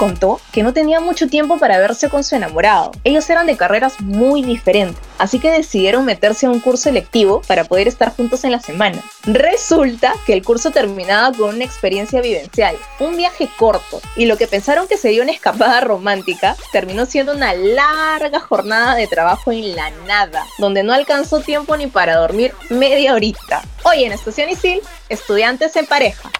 Contó 0.00 0.40
que 0.50 0.62
no 0.62 0.72
tenía 0.72 0.98
mucho 0.98 1.28
tiempo 1.28 1.58
para 1.58 1.78
verse 1.78 2.08
con 2.08 2.24
su 2.24 2.34
enamorado. 2.34 2.92
Ellos 3.04 3.28
eran 3.28 3.44
de 3.44 3.58
carreras 3.58 4.00
muy 4.00 4.42
diferentes, 4.42 4.98
así 5.18 5.38
que 5.38 5.50
decidieron 5.50 6.06
meterse 6.06 6.46
a 6.46 6.50
un 6.50 6.58
curso 6.58 6.88
electivo 6.88 7.42
para 7.46 7.64
poder 7.64 7.86
estar 7.86 8.16
juntos 8.16 8.42
en 8.44 8.52
la 8.52 8.60
semana. 8.60 9.02
Resulta 9.24 10.14
que 10.24 10.32
el 10.32 10.42
curso 10.42 10.70
terminaba 10.70 11.36
con 11.36 11.54
una 11.54 11.66
experiencia 11.66 12.22
vivencial, 12.22 12.78
un 12.98 13.14
viaje 13.14 13.50
corto, 13.58 14.00
y 14.16 14.24
lo 14.24 14.38
que 14.38 14.46
pensaron 14.46 14.88
que 14.88 14.96
sería 14.96 15.22
una 15.22 15.32
escapada 15.32 15.82
romántica 15.82 16.56
terminó 16.72 17.04
siendo 17.04 17.34
una 17.34 17.52
larga 17.52 18.40
jornada 18.40 18.94
de 18.94 19.06
trabajo 19.06 19.52
en 19.52 19.76
la 19.76 19.90
nada, 20.06 20.46
donde 20.56 20.82
no 20.82 20.94
alcanzó 20.94 21.40
tiempo 21.40 21.76
ni 21.76 21.88
para 21.88 22.16
dormir 22.16 22.54
media 22.70 23.12
horita. 23.12 23.60
Hoy 23.82 24.04
en 24.04 24.12
Estación 24.12 24.48
Isil, 24.48 24.80
estudiantes 25.10 25.76
en 25.76 25.84
pareja. 25.84 26.30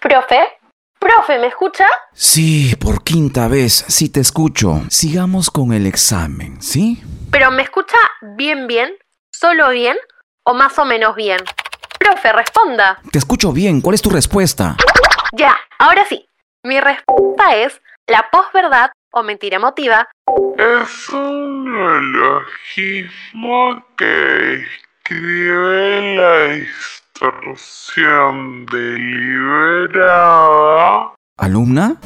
Profe, 0.00 0.59
Profe, 1.00 1.38
¿me 1.38 1.46
escucha? 1.46 1.86
Sí, 2.12 2.76
por 2.76 3.02
quinta 3.02 3.48
vez, 3.48 3.86
sí 3.88 4.10
te 4.10 4.20
escucho. 4.20 4.82
Sigamos 4.90 5.50
con 5.50 5.72
el 5.72 5.86
examen, 5.86 6.60
¿sí? 6.60 7.02
Pero 7.30 7.50
¿me 7.50 7.62
escucha 7.62 7.96
bien, 8.36 8.66
bien? 8.66 8.94
¿Solo 9.32 9.70
bien? 9.70 9.96
¿O 10.44 10.52
más 10.52 10.78
o 10.78 10.84
menos 10.84 11.16
bien? 11.16 11.38
Profe, 11.98 12.34
responda. 12.34 13.00
Te 13.10 13.18
escucho 13.18 13.50
bien, 13.50 13.80
¿cuál 13.80 13.94
es 13.94 14.02
tu 14.02 14.10
respuesta? 14.10 14.76
Ya, 15.32 15.56
ahora 15.78 16.04
sí. 16.06 16.28
Mi 16.64 16.78
respuesta 16.78 17.56
es 17.56 17.80
la 18.06 18.28
posverdad 18.30 18.90
o 19.12 19.22
mentira 19.22 19.56
emotiva. 19.56 20.06
Es 20.58 21.08
un 21.08 21.64
neologismo 21.72 23.82
que 23.96 24.66
escribe 24.66 26.16
la 26.16 26.56
historia 26.56 26.99
deliberada. 28.70 30.00
¿Alumna? 31.36 31.96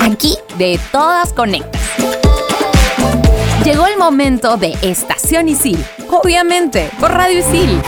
Aquí 0.00 0.36
de 0.58 0.78
todas 0.90 1.32
conectas. 1.32 1.82
Llegó 3.64 3.86
el 3.86 3.96
momento 3.98 4.56
de 4.56 4.76
Estación 4.82 5.48
Isil, 5.48 5.84
obviamente, 6.10 6.90
por 7.00 7.12
Radio 7.12 7.40
Isil. 7.40 7.80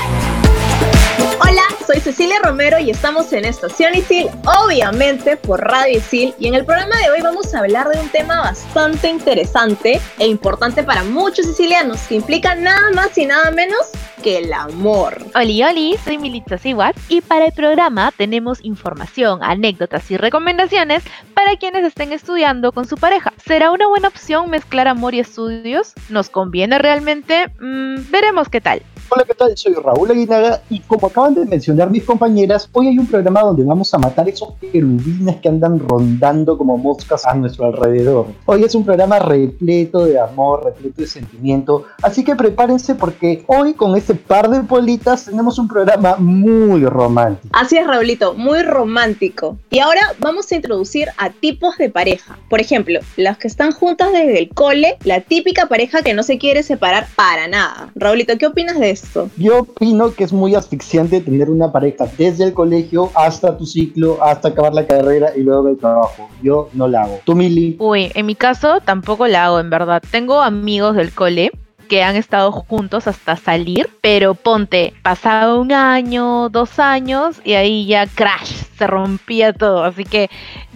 Hola, 1.55 1.87
soy 1.87 2.01
Cecilia 2.01 2.41
Romero 2.43 2.81
y 2.81 2.91
estamos 2.91 3.33
en 3.33 3.45
Estación 3.45 3.95
Isil, 3.95 4.27
obviamente 4.65 5.37
por 5.37 5.61
Radio 5.61 5.99
Isil. 5.99 6.35
Y 6.41 6.49
en 6.49 6.57
el 6.57 6.65
programa 6.65 6.97
de 6.97 7.11
hoy 7.11 7.21
vamos 7.21 7.55
a 7.55 7.61
hablar 7.61 7.87
de 7.91 8.01
un 8.01 8.09
tema 8.09 8.41
bastante 8.41 9.09
interesante 9.09 10.01
e 10.19 10.27
importante 10.27 10.83
para 10.83 11.05
muchos 11.05 11.47
sicilianos, 11.47 12.01
que 12.09 12.17
implica 12.17 12.57
nada 12.57 12.91
más 12.91 13.17
y 13.19 13.27
nada 13.27 13.53
menos 13.53 13.79
que 14.25 14.39
el 14.39 14.53
amor. 14.53 15.25
Oli, 15.37 15.63
oli, 15.63 15.97
soy 16.05 16.19
Militza 16.19 16.59
Siwat 16.59 16.97
y 17.09 17.21
para 17.21 17.45
el 17.47 17.53
programa 17.53 18.13
tenemos 18.17 18.59
información, 18.65 19.39
anécdotas 19.41 20.11
y 20.11 20.17
recomendaciones 20.17 21.05
para 21.35 21.55
quienes 21.55 21.85
estén 21.85 22.13
estudiando 22.13 22.73
con 22.73 22.89
su 22.89 22.97
pareja. 22.97 23.33
¿Será 23.37 23.71
una 23.71 23.87
buena 23.87 24.09
opción 24.09 24.51
mezclar 24.51 24.89
amor 24.89 25.15
y 25.15 25.21
estudios? 25.21 25.93
¿Nos 26.09 26.31
conviene 26.31 26.81
realmente? 26.81 27.47
Mm, 27.61 28.11
veremos 28.11 28.49
qué 28.49 28.61
tal. 28.61 28.83
Hola, 29.11 29.25
¿qué 29.25 29.35
tal? 29.35 29.57
Soy 29.57 29.75
Raúl 29.75 30.11
Aguinaga 30.11 30.63
y 30.71 30.81
como 30.81 31.09
acaban 31.09 31.35
de 31.35 31.45
mencionar 31.45 31.91
mis 31.91 32.05
compañeras, 32.05 32.69
hoy 32.73 32.89
hay 32.89 32.99
un 32.99 33.07
programa 33.07 33.43
donde 33.43 33.63
vamos 33.63 33.93
a 33.93 33.99
matar 33.99 34.29
esos 34.29 34.55
querubines 34.73 35.37
que 35.37 35.49
andan 35.49 35.79
rondando 35.79 36.57
como 36.57 36.79
moscas 36.79 37.27
a 37.27 37.35
nuestro 37.35 37.67
alrededor. 37.67 38.29
Hoy 38.47 38.65
es 38.65 38.75
un 38.75 38.85
programa 38.85 39.19
repleto 39.19 40.07
de 40.07 40.19
amor, 40.19 40.65
repleto 40.65 41.03
de 41.03 41.07
sentimiento, 41.07 41.85
así 42.03 42.25
que 42.25 42.35
prepárense 42.35 42.95
porque 42.95 43.45
hoy 43.47 43.75
con 43.75 43.95
este 43.95 44.15
par 44.15 44.49
de 44.49 44.63
politas 44.63 45.27
tenemos 45.27 45.59
un 45.59 45.69
programa 45.69 46.17
muy 46.17 46.85
romántico. 46.87 47.51
Así 47.53 47.77
es, 47.77 47.87
Raulito, 47.87 48.33
muy 48.35 48.63
romántico. 48.63 49.59
Y 49.71 49.81
ahora 49.81 50.01
vamos 50.19 50.51
a 50.51 50.55
introducir 50.57 51.09
a 51.19 51.29
tipos 51.29 51.77
de 51.77 51.91
pareja. 51.91 52.39
Por 52.49 52.61
ejemplo, 52.61 53.01
las 53.17 53.37
que 53.37 53.49
están 53.49 53.73
juntas 53.73 54.13
desde 54.13 54.39
el 54.39 54.49
cole, 54.49 54.97
la 55.05 55.21
típica 55.21 55.67
pareja 55.67 56.03
que 56.03 56.15
no 56.15 56.23
se 56.23 56.39
quiere 56.39 56.63
separar 56.63 57.07
para 57.15 57.47
nada. 57.49 57.93
Raulito, 57.95 58.39
¿qué 58.39 58.47
opinas 58.47 58.81
de 58.81 58.95
Yo 59.37 59.61
opino 59.61 60.13
que 60.13 60.25
es 60.25 60.33
muy 60.33 60.55
asfixiante 60.55 61.21
tener 61.21 61.51
una 61.51 61.73
pareja 61.73 62.07
desde 62.19 62.45
el 62.45 62.53
colegio 62.53 63.11
hasta 63.15 63.57
tu 63.57 63.67
ciclo, 63.67 64.23
hasta 64.23 64.49
acabar 64.49 64.75
la 64.75 64.87
carrera 64.87 65.31
y 65.37 65.43
luego 65.43 65.69
el 65.69 65.79
trabajo. 65.79 66.29
Yo 66.43 66.69
no 66.73 66.89
la 66.89 67.05
hago. 67.05 67.21
¿Tú, 67.25 67.35
Mili? 67.35 67.77
Uy, 67.79 68.11
en 68.15 68.27
mi 68.27 68.35
caso 68.35 68.81
tampoco 68.85 69.27
la 69.27 69.47
hago, 69.47 69.61
en 69.61 69.71
verdad. 69.71 70.03
Tengo 70.11 70.41
amigos 70.41 70.97
del 70.97 71.13
cole 71.13 71.51
que 71.89 72.03
han 72.03 72.17
estado 72.17 72.51
juntos 72.51 73.07
hasta 73.07 73.37
salir, 73.37 73.91
pero 74.01 74.35
ponte, 74.35 74.95
pasado 75.03 75.61
un 75.61 75.73
año, 75.73 76.49
dos 76.49 76.79
años 76.79 77.41
y 77.45 77.55
ahí 77.55 77.87
ya 77.87 78.07
crash, 78.07 78.53
se 78.79 78.87
rompía 78.87 79.53
todo, 79.53 79.85
así 79.85 80.05
que 80.05 80.31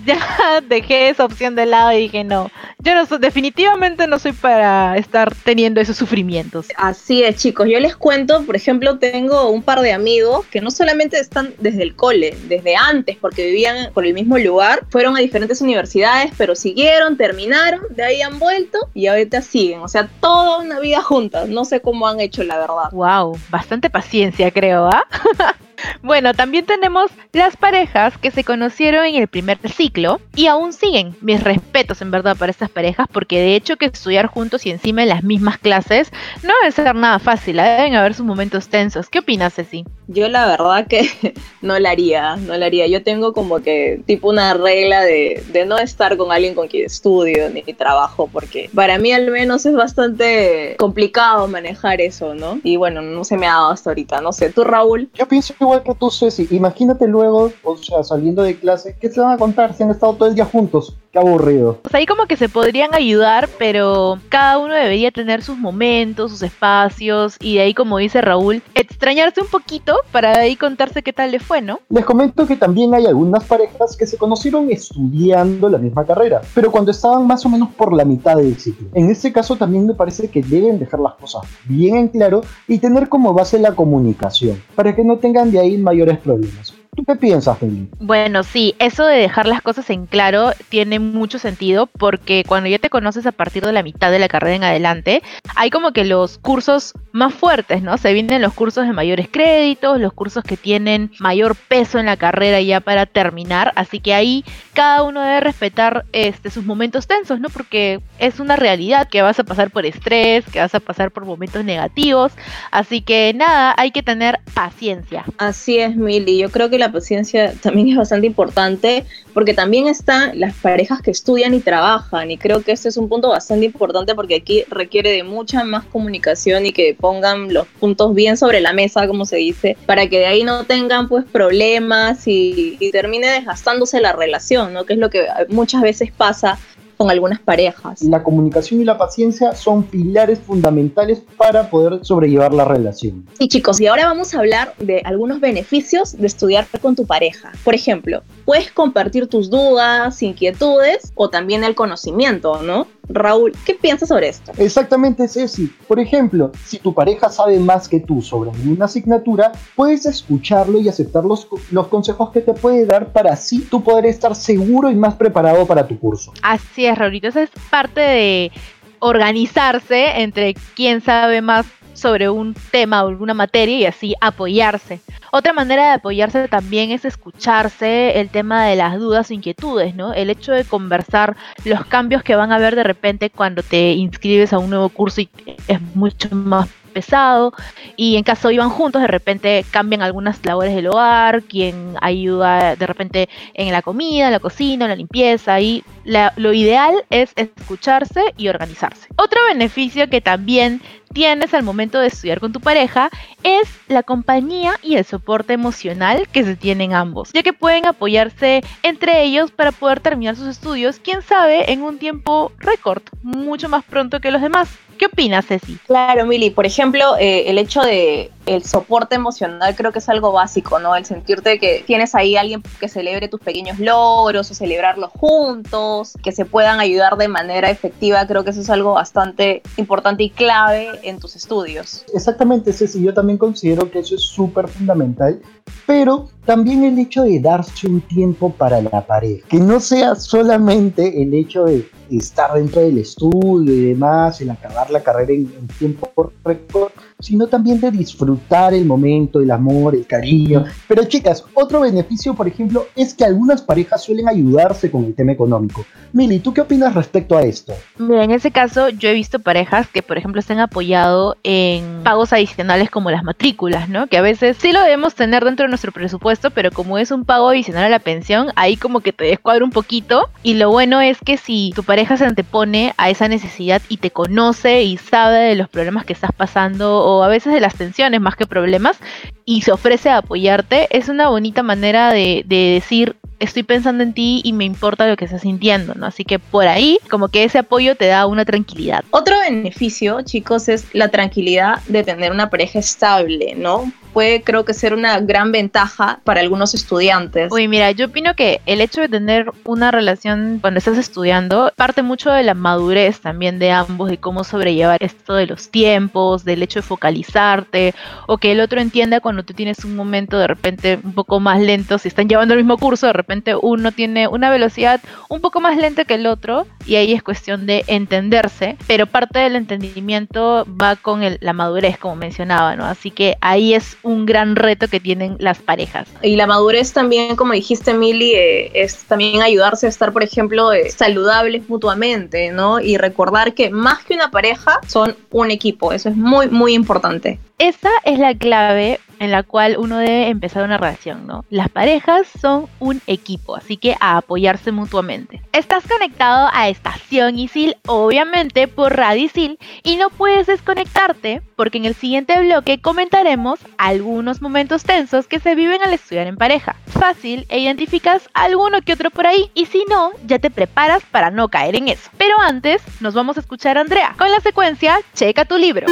ya 0.09 0.61
dejé 0.69 1.11
esa 1.11 1.25
opción 1.25 1.55
de 1.55 1.67
lado 1.67 1.93
y 1.93 1.99
dije 1.99 2.25
no, 2.25 2.51
yo 2.79 2.95
no 2.95 3.07
soy, 3.07 3.19
definitivamente 3.19 4.07
no 4.07 4.19
soy 4.19 4.33
para 4.33 4.97
estar 4.97 5.35
teniendo 5.45 5.81
esos 5.81 5.97
sufrimientos. 5.97 6.67
Así 6.77 7.23
es, 7.23 7.37
chicos, 7.37 7.69
yo 7.71 7.79
les 7.79 7.95
cuento, 7.95 8.45
por 8.45 8.57
ejemplo, 8.57 8.99
tengo 8.99 9.51
un 9.51 9.63
par 9.63 9.81
de 9.81 9.93
amigos 9.93 10.47
que 10.47 10.61
no 10.61 10.71
solamente 10.71 11.19
están 11.21 11.55
desde 11.59 11.83
el 11.83 11.95
cole, 11.95 12.37
desde 12.49 12.75
antes, 12.75 13.17
porque 13.17 13.47
vivían 13.47 13.93
por 13.93 14.07
el 14.07 14.15
mismo 14.15 14.39
lugar, 14.39 14.85
fueron 14.91 15.17
a 15.17 15.21
diferentes 15.21 15.61
universidades, 15.61 16.33
pero 16.39 16.55
siguieron, 16.55 17.17
terminaron, 17.17 17.83
de 17.91 18.05
ahí 18.05 18.23
han 18.23 18.39
vuelto 18.39 18.89
y 18.95 19.07
ahorita 19.07 19.43
siguen, 19.43 19.81
o 19.81 19.89
sea, 19.89 20.09
toda 20.21 20.59
una 20.59 20.81
vida 20.81 21.03
juntas. 21.03 21.49
No 21.49 21.65
sé 21.65 21.81
cómo 21.81 22.09
han 22.09 22.21
hecho, 22.21 22.43
la 22.43 22.59
verdad. 22.59 22.91
Wow, 22.93 23.39
bastante 23.51 23.91
paciencia, 23.91 24.51
creo, 24.51 24.87
¿ah? 24.87 25.05
Bueno, 26.03 26.35
también 26.35 26.67
tenemos 26.67 27.11
las 27.33 27.57
parejas 27.57 28.19
que 28.19 28.31
se 28.31 28.45
conocieron 28.45 29.07
en 29.07 29.15
el 29.15 29.29
primer 29.29 29.59
ciclo 29.69 30.21
y 30.35 30.47
aún 30.47 30.73
siguen. 30.73 31.17
Mis 31.21 31.43
respetos 31.43 32.03
en 32.03 32.11
verdad 32.11 32.37
para 32.37 32.51
estas 32.51 32.71
parejas 32.71 33.07
porque 33.13 33.39
de 33.39 33.55
hecho 33.55 33.77
que 33.77 33.87
estudiar 33.87 34.27
juntos 34.27 34.67
y 34.67 34.71
encima 34.71 35.03
en 35.03 35.09
las 35.09 35.23
mismas 35.23 35.59
clases 35.59 36.11
no 36.43 36.53
debe 36.61 36.73
ser 36.73 36.95
nada 36.95 37.19
fácil, 37.19 37.59
¿eh? 37.59 37.63
deben 37.63 37.95
haber 37.95 38.15
sus 38.15 38.27
momentos 38.27 38.69
tensos. 38.69 39.09
¿Qué 39.09 39.21
opinas, 39.21 39.55
Ceci? 39.55 39.85
Yo 40.09 40.29
la 40.29 40.47
verdad 40.47 40.87
que 40.87 41.09
no 41.63 41.79
la 41.79 41.91
haría, 41.91 42.37
no 42.37 42.57
la 42.57 42.67
haría. 42.67 42.87
Yo 42.87 43.03
tengo 43.03 43.33
como 43.33 43.61
que 43.61 44.03
tipo 44.07 44.29
una 44.29 44.55
regla 44.55 45.03
de, 45.03 45.45
de 45.53 45.67
no 45.67 45.79
estar 45.79 46.17
con 46.17 46.33
alguien 46.33 46.55
con 46.55 46.69
quien 46.69 46.87
estudio 46.87 47.51
ni 47.51 47.63
trabajo 47.75 48.29
porque 48.33 48.71
para 48.75 48.99
mí 48.99 49.13
al 49.13 49.31
menos 49.31 49.67
es 49.67 49.75
bastante 49.75 50.77
complicado 50.79 51.49
manejar 51.49 52.01
eso, 52.01 52.35
¿no? 52.35 52.61
Y 52.63 52.77
bueno, 52.77 53.03
no 53.03 53.25
se 53.25 53.37
me 53.37 53.47
ha 53.47 53.53
dado 53.53 53.71
hasta 53.71 53.91
ahorita, 53.91 54.21
no 54.21 54.33
sé. 54.33 54.51
¿Tú, 54.51 54.65
Raúl? 54.65 55.09
Yo 55.15 55.27
pienso 55.27 55.55
igual 55.69 55.83
que 55.83 55.95
tú, 55.95 56.11
Ceci. 56.11 56.49
Imagínate 56.51 57.07
luego, 57.07 57.53
o 57.63 57.77
sea, 57.77 58.03
saliendo 58.03 58.43
de 58.43 58.59
clase, 58.59 58.97
¿qué 59.01 59.11
se 59.11 59.21
van 59.21 59.33
a 59.33 59.39
contar 59.39 59.75
si 59.75 59.83
han 59.83 59.91
estado 59.91 60.15
todo 60.15 60.29
el 60.29 60.35
día 60.35 60.45
juntos? 60.45 60.97
Qué 61.19 61.27
aburrido. 61.29 61.81
Ahí 61.93 62.07
como 62.07 62.27
que 62.27 62.37
se 62.37 62.49
podrían 62.49 62.95
ayudar, 62.95 63.49
pero 63.59 64.19
cada 64.29 64.59
uno 64.59 64.75
debería 64.75 65.11
tener 65.11 65.43
sus 65.43 65.57
momentos, 65.57 66.31
sus 66.31 66.43
espacios, 66.43 67.37
y 67.41 67.57
de 67.57 67.63
ahí, 67.63 67.75
como 67.75 67.99
dice 67.99 68.21
Raúl, 68.21 68.63
extrañarse 68.75 69.41
un 69.41 69.49
poquito 69.49 69.97
para 70.13 70.33
de 70.33 70.41
ahí 70.41 70.57
contarse 70.57 71.03
qué 71.03 71.13
tal 71.13 71.33
le 71.33 71.41
fue, 71.41 71.61
¿no? 71.61 71.81
Les 71.89 72.05
comento 72.05 72.47
que 72.47 72.57
también 72.57 72.95
hay 72.95 73.07
algunas 73.07 73.45
parejas 73.45 73.97
que 73.97 74.07
se 74.07 74.17
conocieron 74.17 74.71
estudiando 74.71 75.69
la 75.69 75.79
misma 75.79 76.05
carrera, 76.05 76.41
pero 76.55 76.71
cuando 76.71 76.93
estaban 76.93 77.27
más 77.27 77.45
o 77.45 77.49
menos 77.49 77.71
por 77.71 77.93
la 77.93 78.05
mitad 78.05 78.37
del 78.37 78.57
ciclo. 78.59 78.89
En 78.95 79.11
este 79.11 79.33
caso 79.33 79.57
también 79.57 79.87
me 79.87 79.95
parece 79.95 80.29
que 80.29 80.43
deben 80.43 80.79
dejar 80.79 81.01
las 81.01 81.15
cosas 81.15 81.43
bien 81.65 81.97
en 81.97 82.09
claro 82.09 82.43
y 82.69 82.79
tener 82.79 83.09
como 83.09 83.35
base 83.35 83.59
la 83.59 83.75
comunicación, 83.75 84.63
para 84.77 84.95
que 84.95 85.03
no 85.03 85.19
tengan 85.19 85.51
de 85.51 85.59
ahí 85.59 85.79
mayores 85.79 86.19
problemas. 86.19 86.78
¿Tú 86.99 87.05
qué 87.05 87.15
piensas, 87.15 87.57
Felipe? 87.57 87.97
Bueno, 88.01 88.43
sí, 88.43 88.75
eso 88.81 89.07
de 89.07 89.19
dejar 89.19 89.47
las 89.47 89.63
cosas 89.63 89.89
en 89.89 90.07
claro 90.07 90.51
tiene 90.69 90.99
mucho 90.99 91.39
sentido 91.39 91.87
porque 91.87 92.43
cuando 92.45 92.69
ya 92.69 92.81
te 92.81 92.91
conoces 92.91 93.25
a 93.25 93.31
partir 93.31 93.65
de 93.65 93.73
la 93.73 93.85
mitad 93.85 94.11
de 94.11 94.19
la 94.19 94.27
carrera 94.27 94.57
en 94.57 94.65
adelante, 94.65 95.23
hay 95.55 95.71
como 95.71 95.93
que 95.93 96.05
los 96.05 96.39
cursos 96.39 96.95
más 97.13 97.33
fuertes, 97.33 97.83
¿no? 97.83 97.97
Se 97.99 98.13
vienen 98.13 98.43
los 98.43 98.53
cursos 98.53 98.85
de 98.85 98.93
mayores 98.93 99.29
créditos, 99.31 100.01
los 100.01 100.13
cursos 100.13 100.43
que 100.43 100.57
tienen 100.57 101.13
mayor 101.21 101.55
peso 101.55 102.01
en 102.01 102.07
la 102.07 102.17
carrera 102.17 102.61
ya 102.61 102.81
para 102.81 103.07
terminar, 103.07 103.73
así 103.77 104.01
que 104.01 104.13
ahí 104.13 104.45
cada 104.75 105.05
uno 105.05 105.21
debe 105.21 105.39
respetar 105.39 106.05
este, 106.11 106.51
sus 106.51 106.65
momentos 106.65 107.07
tensos, 107.07 107.39
¿no? 107.39 107.49
Porque 107.49 108.01
es 108.19 108.41
una 108.41 108.57
realidad 108.57 109.09
que 109.09 109.23
vas 109.23 109.39
a 109.39 109.45
pasar 109.45 109.71
por 109.71 109.87
estrés, 109.87 110.45
que 110.47 110.59
vas 110.59 110.75
a 110.75 110.81
pasar 110.81 111.13
por 111.13 111.25
momentos 111.27 111.65
negativos, 111.65 112.33
así 112.73 113.03
que 113.03 113.33
nada, 113.35 113.73
hay 113.79 113.93
que 113.93 114.03
tener 114.03 114.41
paciencia. 114.53 115.25
Así 115.39 115.79
es, 115.79 115.95
Mili, 115.95 116.39
yo 116.39 116.51
creo 116.51 116.71
que 116.71 116.79
la 116.79 116.88
paciencia 116.93 117.55
también 117.63 117.89
es 117.89 117.97
bastante 117.97 118.27
importante 118.27 119.05
porque 119.35 119.55
también 119.55 119.87
están 119.87 120.39
las 120.39 120.55
parejas 120.55 121.01
que 121.03 121.11
estudian 121.11 121.55
y 121.55 121.61
trabajan 121.61 122.31
y 122.31 122.39
creo 122.39 122.63
que 122.63 122.73
este 122.73 122.89
es 122.89 122.97
un 122.97 123.09
punto 123.09 123.29
bastante 123.29 123.67
importante 123.67 124.15
porque 124.15 124.37
aquí 124.37 124.65
requiere 124.69 125.11
de 125.11 125.23
mucha 125.23 125.65
más 125.65 125.85
comunicación 125.85 126.67
y 126.67 126.73
que 126.73 126.95
pongan 126.99 127.53
los 127.53 127.67
puntos 127.67 128.15
bien 128.15 128.37
sobre 128.37 128.61
la 128.61 128.73
mesa, 128.73 129.07
como 129.07 129.25
se 129.27 129.37
dice, 129.37 129.77
para 129.87 130.09
que 130.09 130.19
de 130.19 130.27
ahí 130.27 130.45
no 130.45 130.65
tengan 130.65 131.09
pues 131.09 131.25
problemas 131.25 132.27
y, 132.27 132.77
y 132.81 132.91
termine 132.91 133.29
desgastándose 133.29 134.01
la 134.01 134.13
relación, 134.13 134.73
¿no? 134.73 134.85
Que 134.85 134.95
es 134.95 134.99
lo 134.99 135.11
que 135.11 135.27
muchas 135.49 135.83
veces 135.83 136.11
pasa 136.11 136.59
con 136.99 137.11
algunas 137.11 137.41
parejas. 137.41 138.03
La 138.03 138.23
comunicación 138.23 138.83
y 138.83 138.85
la 138.85 138.99
paciencia 138.99 139.55
son 139.55 139.85
pilares 139.85 140.41
fundamentales 140.41 141.23
para 141.37 141.71
poder 141.71 142.05
sobrellevar 142.05 142.53
la 142.53 142.65
relación. 142.65 143.25
Sí, 143.39 143.49
chicos, 143.49 143.81
y 143.81 143.87
ahora 143.87 144.07
vamos 144.07 144.35
a 144.35 144.41
hablar 144.41 144.75
de 144.79 145.01
algunos 145.05 145.41
beneficios 145.41 146.19
de 146.19 146.27
estudiar 146.27 146.67
con 146.83 146.97
tu 146.97 147.07
pareja. 147.07 147.53
Por 147.63 147.75
ejemplo, 147.75 148.23
puedes 148.45 148.73
compartir 148.73 149.29
tus 149.29 149.49
dudas, 149.49 150.21
inquietudes 150.23 151.13
o 151.15 151.31
también 151.31 151.63
el 151.63 151.77
conocimiento, 151.77 152.63
¿no? 152.63 152.89
Raúl, 153.09 153.53
¿qué 153.65 153.75
piensas 153.75 154.09
sobre 154.09 154.29
esto? 154.29 154.53
Exactamente, 154.59 155.29
Ceci. 155.29 155.73
Por 155.87 155.99
ejemplo, 155.99 156.53
si 156.65 156.79
tu 156.79 156.95
pareja 156.95 157.29
sabe 157.31 157.59
más 157.59 157.89
que 157.89 158.01
tú 158.01 158.21
sobre 158.21 158.51
una 158.67 158.85
asignatura, 158.85 159.53
puedes 159.75 160.07
escucharlo 160.07 160.81
y 160.81 160.89
aceptar 160.89 161.25
los, 161.25 161.49
los 161.71 161.89
consejos 161.89 162.31
que 162.31 162.41
te 162.41 162.53
puede 162.53 162.87
dar 162.87 163.13
para 163.13 163.33
así 163.33 163.61
tú 163.61 163.83
poder 163.83 164.07
estar 164.07 164.35
seguro 164.35 164.91
y 164.91 164.95
más 164.95 165.15
preparado 165.15 165.67
para 165.67 165.87
tu 165.87 165.99
curso. 165.99 166.33
Así 166.43 166.87
es, 166.87 166.97
Raulito. 166.97 167.29
Esa 167.29 167.43
es 167.43 167.51
parte 167.71 168.01
de 168.01 168.53
organizarse 169.01 170.21
entre 170.21 170.55
quién 170.75 171.01
sabe 171.01 171.41
más 171.41 171.67
sobre 171.99 172.31
un 172.31 172.55
tema 172.71 173.05
o 173.05 173.09
alguna 173.09 173.35
materia 173.35 173.79
y 173.79 173.87
así 173.87 174.15
apoyarse. 174.21 175.01
Otra 175.31 175.53
manera 175.53 175.87
de 175.87 175.91
apoyarse 175.93 176.49
también 176.49 176.91
es 176.91 177.05
escucharse 177.05 178.19
el 178.19 178.31
tema 178.31 178.65
de 178.65 178.77
las 178.77 178.99
dudas 178.99 179.31
o 179.31 179.35
inquietudes, 179.35 179.95
¿no? 179.95 180.15
El 180.15 180.31
hecho 180.31 180.53
de 180.53 180.65
conversar 180.65 181.37
los 181.65 181.85
cambios 181.85 182.23
que 182.23 182.37
van 182.37 182.53
a 182.53 182.57
haber 182.57 182.77
de 182.77 182.85
repente 182.85 183.29
cuando 183.31 183.63
te 183.63 183.93
inscribes 183.93 184.53
a 184.53 184.59
un 184.59 184.71
nuevo 184.71 184.89
curso 184.89 185.21
y 185.21 185.29
es 185.67 185.81
mucho 185.95 186.35
más 186.35 186.69
pesado 186.89 187.53
y 187.97 188.17
en 188.17 188.25
caso 188.25 188.51
iban 188.51 188.71
juntos 188.71 189.03
de 189.03 189.09
repente 189.09 189.65
cambian 189.71 190.03
algunas 190.03 190.45
labores 190.45 190.75
del 190.75 190.89
hogar, 190.89 191.43
quien 191.43 191.95
ayuda 192.01 192.77
de 192.77 192.87
repente 192.87 193.29
en 193.55 193.73
la 193.73 193.83
comida, 193.83 194.31
la 194.31 194.41
cocina, 194.41 194.89
la 194.89 194.97
limpieza 194.97 195.61
y 195.61 195.85
lo 196.05 196.53
ideal 196.53 197.05
es 197.11 197.33
escucharse 197.37 198.35
y 198.37 198.49
organizarse. 198.49 199.09
Otro 199.17 199.41
beneficio 199.49 200.09
que 200.09 200.21
también 200.21 200.81
tienes 201.13 201.55
al 201.55 201.63
momento 201.63 201.99
de 201.99 202.09
estudiar 202.09 202.41
con 202.41 202.53
tu 202.53 202.61
pareja 202.61 203.11
es 203.43 203.69
la 203.89 204.03
compañía 204.03 204.75
y 204.83 204.97
el 204.97 205.05
soporte 205.05 205.53
emocional 205.53 206.29
que 206.29 206.45
se 206.45 206.57
tienen 206.57 206.95
ambos, 206.95 207.31
ya 207.33 207.43
que 207.43 207.53
pueden 207.53 207.87
apoyarse 207.87 208.63
entre 208.83 209.23
ellos 209.23 209.51
para 209.51 209.73
poder 209.73 210.01
terminar 210.01 210.37
sus 210.37 210.49
estudios, 210.49 211.01
quién 211.03 211.23
sabe, 211.23 211.73
en 211.73 211.83
un 211.83 211.99
tiempo 211.99 212.53
récord, 212.59 213.03
mucho 213.23 213.69
más 213.69 213.85
pronto 213.85 214.21
que 214.21 214.31
los 214.31 214.43
demás. 214.43 214.69
¿Qué 214.99 215.07
opinas, 215.07 215.47
Ceci? 215.47 215.79
Claro, 215.87 216.27
Mili. 216.27 216.51
Por 216.51 216.67
ejemplo, 216.67 217.17
eh, 217.19 217.45
el 217.49 217.59
hecho 217.59 217.83
de 217.83 218.33
el 218.47 218.65
soporte 218.65 219.15
emocional 219.15 219.77
creo 219.77 219.93
que 219.93 220.01
es 220.01 220.09
algo 220.09 220.33
básico, 220.33 220.79
¿no? 220.81 220.97
El 220.97 221.05
sentirte 221.05 221.59
que 221.61 221.85
tienes 221.87 222.15
ahí 222.15 222.37
alguien 222.37 222.63
que 222.81 222.89
celebre 222.89 223.29
tus 223.29 223.41
pequeños 223.41 223.79
logros 223.79 224.51
o 224.51 224.55
celebrarlos 224.55 225.11
juntos, 225.13 226.15
que 226.23 226.33
se 226.33 226.45
puedan 226.47 226.81
ayudar 226.81 227.17
de 227.17 227.29
manera 227.29 227.71
efectiva, 227.71 228.27
creo 228.27 228.45
que 228.45 228.51
eso 228.51 228.61
es 228.61 228.71
algo 228.71 228.95
bastante 228.95 229.63
importante 229.77 230.25
y 230.25 230.31
clave 230.31 230.98
en 231.03 231.19
tus 231.19 231.37
estudios. 231.37 232.05
Exactamente, 232.15 232.73
Ceci. 232.73 233.03
Yo 233.03 233.15
también 233.15 233.39
considero 233.39 233.91
que 233.91 234.01
eso 234.01 234.15
es 234.15 234.23
súper 234.23 234.69
fundamental, 234.69 235.41
pero 235.87 236.29
también 236.49 236.83
el 236.83 236.99
hecho 236.99 237.25
de 237.25 237.41
darse 237.41 237.87
un 237.87 238.01
tiempo 238.01 238.51
para 238.51 238.81
la 238.81 239.07
pareja, 239.07 239.47
que 239.51 239.59
no 239.59 239.81
sea 239.81 240.15
solamente 240.15 241.21
el 241.21 241.35
hecho 241.35 241.67
de 241.67 241.87
estar 242.11 242.55
dentro 242.55 242.81
del 242.81 242.97
estudio 242.97 243.71
y 243.71 243.81
demás, 243.89 244.41
en 244.41 244.53
acabar 244.53 244.91
la 244.91 245.03
carrera 245.03 245.31
en, 245.35 245.53
en 245.61 245.69
tiempo 245.69 246.33
récord, 246.43 246.91
sino 247.21 247.49
también 247.49 247.81
de 247.81 247.91
disfrutar 247.91 248.73
el 248.73 248.87
momento, 248.87 249.41
el 249.41 249.51
amor, 249.51 249.95
el 249.95 250.07
cariño. 250.07 250.65
Pero 250.87 251.05
chicas, 251.05 251.45
otro 251.53 251.81
beneficio, 251.81 252.35
por 252.35 252.49
ejemplo, 252.49 252.87
es 252.97 253.13
que 253.13 253.25
algunas 253.25 253.61
parejas 253.61 254.03
suelen 254.05 254.29
ayudarse 254.29 254.91
con 254.91 255.05
el 255.05 255.15
tema 255.15 255.33
económico. 255.33 255.85
Mili, 256.13 256.39
¿tú 256.39 256.55
qué 256.55 256.63
opinas 256.63 256.95
respecto 256.95 257.37
a 257.37 257.43
esto? 257.43 257.75
Mira, 257.99 258.25
en 258.25 258.31
ese 258.31 258.51
caso 258.51 258.89
yo 258.89 259.11
he 259.11 259.15
visto 259.15 259.41
parejas 259.41 259.89
que, 259.89 260.03
por 260.03 260.17
ejemplo, 260.17 260.41
se 260.41 260.53
han 260.53 260.61
apoyado 260.61 261.37
en 261.43 262.03
pagos 262.05 262.33
adicionales 262.33 262.89
como 262.89 263.11
las 263.11 263.25
matrículas, 263.25 263.89
¿no? 263.89 264.07
Que 264.07 264.17
a 264.17 264.23
veces 264.23 264.57
sí 264.59 264.73
lo 264.73 264.81
debemos 264.81 265.15
tener 265.15 265.45
dentro 265.45 265.65
de 265.65 265.69
nuestro 265.69 265.93
presupuesto, 265.93 266.38
pero 266.51 266.71
como 266.71 266.99
es 266.99 267.11
un 267.11 267.25
pago 267.25 267.49
adicional 267.49 267.85
a 267.85 267.89
la 267.89 267.99
pensión, 267.99 268.49
ahí 268.57 268.77
como 268.77 269.01
que 269.01 269.13
te 269.13 269.25
descuadra 269.25 269.65
un 269.65 269.71
poquito. 269.71 270.31
Y 270.43 270.55
lo 270.55 270.71
bueno 270.71 271.01
es 271.01 271.19
que 271.25 271.37
si 271.37 271.73
tu 271.75 271.83
pareja 271.83 272.17
se 272.17 272.27
antepone 272.27 272.95
a 272.97 273.11
esa 273.11 273.29
necesidad 273.29 273.83
y 273.89 273.99
te 273.99 274.11
conoce 274.11 274.83
y 274.83 274.97
sabe 274.97 275.39
de 275.39 275.57
los 275.57 275.69
problemas 275.69 276.05
que 276.05 276.13
estás 276.13 276.33
pasando 276.33 276.99
o 277.05 277.23
a 277.23 277.29
veces 277.29 277.53
de 277.53 277.61
las 277.61 277.75
tensiones 277.75 278.21
más 278.21 278.37
que 278.37 278.47
problemas 278.47 278.99
y 279.45 279.63
se 279.63 279.73
ofrece 279.73 280.11
a 280.11 280.19
apoyarte, 280.19 280.89
es 280.91 281.09
una 281.09 281.29
bonita 281.29 281.63
manera 281.63 282.13
de, 282.13 282.45
de 282.47 282.73
decir, 282.75 283.17
estoy 283.39 283.63
pensando 283.63 284.03
en 284.03 284.13
ti 284.13 284.41
y 284.45 284.53
me 284.53 284.65
importa 284.65 285.07
lo 285.07 285.17
que 285.17 285.25
estás 285.25 285.43
sintiendo, 285.43 285.95
¿no? 285.95 286.07
Así 286.07 286.25
que 286.25 286.39
por 286.39 286.67
ahí, 286.67 286.99
como 287.11 287.29
que 287.29 287.45
ese 287.45 287.59
apoyo 287.59 287.95
te 287.97 288.07
da 288.07 288.27
una 288.27 288.45
tranquilidad. 288.45 289.05
Otro 289.11 289.39
beneficio, 289.41 290.23
chicos, 290.23 290.69
es 290.69 290.95
la 290.95 291.09
tranquilidad 291.09 291.81
de 291.89 292.03
tener 292.05 292.33
una 292.33 292.51
pareja 292.51 292.79
estable, 292.79 293.55
¿no? 293.57 293.91
Puede, 294.13 294.43
creo 294.43 294.65
que, 294.65 294.75
ser 294.75 294.95
una 294.95 295.19
gran 295.21 295.53
ventaja 295.53 296.21
para 296.25 296.41
algunos 296.41 296.75
estudiantes. 296.75 297.51
Uy, 297.53 297.69
mira, 297.69 297.91
yo 297.91 298.07
opino 298.07 298.35
que 298.35 298.61
el 298.67 298.81
hecho 298.81 299.01
de 299.01 299.09
tener 299.09 299.51
una 299.65 299.91
relación 299.91 300.59
cuando 300.61 300.79
estás 300.79 300.99
estudiando 300.99 301.73
parte 301.77 302.03
mucho 302.03 302.31
de 302.31 302.43
la 302.43 302.55
madurez 302.55 303.21
también 303.21 303.59
de 303.59 303.71
ambos, 303.71 304.11
de 304.11 304.19
cómo 304.19 304.45
sobrellevar 304.45 305.03
esto 305.03 305.35
de 305.35 305.47
los 305.47 305.71
tiempos, 305.71 306.45
del 306.45 306.63
hecho 306.63 306.81
de 306.81 306.83
focalizarte, 306.83 307.95
o 308.27 308.39
que 308.39 308.53
el 308.53 308.61
otro 308.61 308.81
entienda 308.81 309.21
cuando 309.21 309.43
tú 309.43 309.55
tienes 309.55 309.85
un 309.85 309.97
momento 309.97 310.39
de 310.39 310.47
repente 310.47 310.99
un 311.03 311.13
poco 311.13 311.41
más 311.41 311.61
lento, 311.61 311.99
si 311.99 312.09
están 312.09 312.29
llevando 312.29 312.55
el 312.55 312.61
mismo 312.61 312.79
curso, 312.79 313.07
de 313.07 313.13
repente 313.13 313.55
uno 313.61 313.93
tiene 313.93 314.29
una 314.29 314.51
velocidad 314.51 315.01
un 315.29 315.41
poco 315.41 315.61
más 315.61 315.77
lenta 315.77 316.05
que 316.05 316.15
el 316.15 316.27
otro, 316.27 316.67
y 316.87 316.97
ahí 316.97 317.13
es 317.13 317.23
cuestión 317.23 317.67
de 317.67 317.85
entenderse, 317.87 318.77
pero 318.87 319.07
parte 319.07 319.39
del 319.39 319.57
entendimiento 319.57 320.67
va 320.81 320.97
con 320.97 321.23
el, 321.23 321.39
la 321.41 321.53
madurez, 321.53 321.99
como 321.99 322.17
mencionaba, 322.17 322.77
¿no? 322.77 322.85
Así 322.85 323.11
que 323.11 323.37
ahí 323.41 323.75
es 323.75 323.98
un 324.03 324.27
gran 324.27 324.57
reto 324.57 324.89
que 324.89 325.01
tienen 325.01 325.37
las 325.39 325.59
parejas. 325.59 326.09
Y 326.23 326.37
la 326.37 326.47
madurez 326.47 326.93
también, 326.93 327.37
como 327.37 327.53
dijiste, 327.53 327.95
Mili, 327.95 328.35
eh, 328.35 328.71
es 328.75 329.05
también 329.05 329.43
ayudarse 329.43 329.87
a 329.87 329.89
estar, 329.89 330.13
por 330.13 330.23
ejemplo, 330.23 330.73
eh, 330.73 330.91
saludables 330.91 331.69
mutuamente, 331.69 332.51
¿no? 332.51 332.81
Y 332.81 332.97
recordar 332.97 333.55
que 333.55 333.71
más 333.71 334.05
que 334.05 334.15
una 334.15 334.31
pareja, 334.31 334.81
son 334.87 335.17
un 335.31 335.51
equipo. 335.51 335.93
Eso 335.93 336.09
es 336.09 336.17
muy, 336.17 336.49
muy 336.49 336.75
importante. 336.75 337.39
Esa 337.59 337.91
es 338.05 338.19
la 338.19 338.35
clave 338.35 339.01
en 339.19 339.31
la 339.31 339.43
cual 339.43 339.77
uno 339.79 339.99
debe 339.99 340.29
empezar 340.29 340.65
una 340.65 340.79
relación, 340.79 341.27
¿no? 341.27 341.45
Las 341.51 341.69
parejas 341.69 342.27
son 342.41 342.67
un 342.79 343.01
equipo, 343.07 343.57
así 343.57 343.77
que 343.77 343.97
a 344.01 344.17
apoyarse 344.17 344.73
mutuamente. 344.73 345.43
Estás 345.53 345.85
conectado 345.87 346.49
a 346.53 346.69
Estación 346.69 347.39
Isil, 347.39 347.77
obviamente 347.87 348.69
por 348.69 348.97
Radio 348.97 349.25
Isil, 349.25 349.59
y 349.83 349.97
no 349.97 350.11
puedes 350.11 350.47
desconectarte 350.47 351.43
porque 351.57 351.79
en 351.79 351.85
el 351.85 351.95
siguiente 351.95 352.39
bloque 352.41 352.81
comentaremos 352.81 353.61
algunos 353.79 354.41
momentos 354.41 354.85
tensos 354.85 355.27
que 355.27 355.41
se 355.41 355.55
viven 355.55 355.83
al 355.83 355.93
estudiar 355.93 356.27
en 356.27 356.37
pareja. 356.37 356.77
Fácil 356.87 357.47
e 357.49 357.59
identificas 357.59 358.29
alguno 358.35 358.83
que 358.83 358.93
otro 358.93 359.11
por 359.11 359.27
ahí, 359.27 359.51
y 359.55 359.67
si 359.67 359.85
no, 359.89 360.13
ya 360.25 360.39
te 360.39 360.51
preparas 360.51 361.03
para 361.11 361.31
no 361.31 361.49
caer 361.49 361.77
en 361.77 361.89
eso. 361.89 362.11
Pero 362.17 362.37
antes, 362.41 362.83
nos 363.01 363.15
vamos 363.15 363.37
a 363.37 363.41
escuchar 363.41 363.79
a 363.79 363.81
Andrea 363.81 364.15
con 364.19 364.31
la 364.31 364.41
secuencia 364.41 365.01
Checa 365.15 365.45
tu 365.45 365.59
libro. 365.59 365.87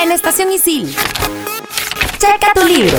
En 0.00 0.12
Estación 0.12 0.52
Isil. 0.52 0.94
Checa 2.18 2.52
tu 2.52 2.66
libro. 2.66 2.98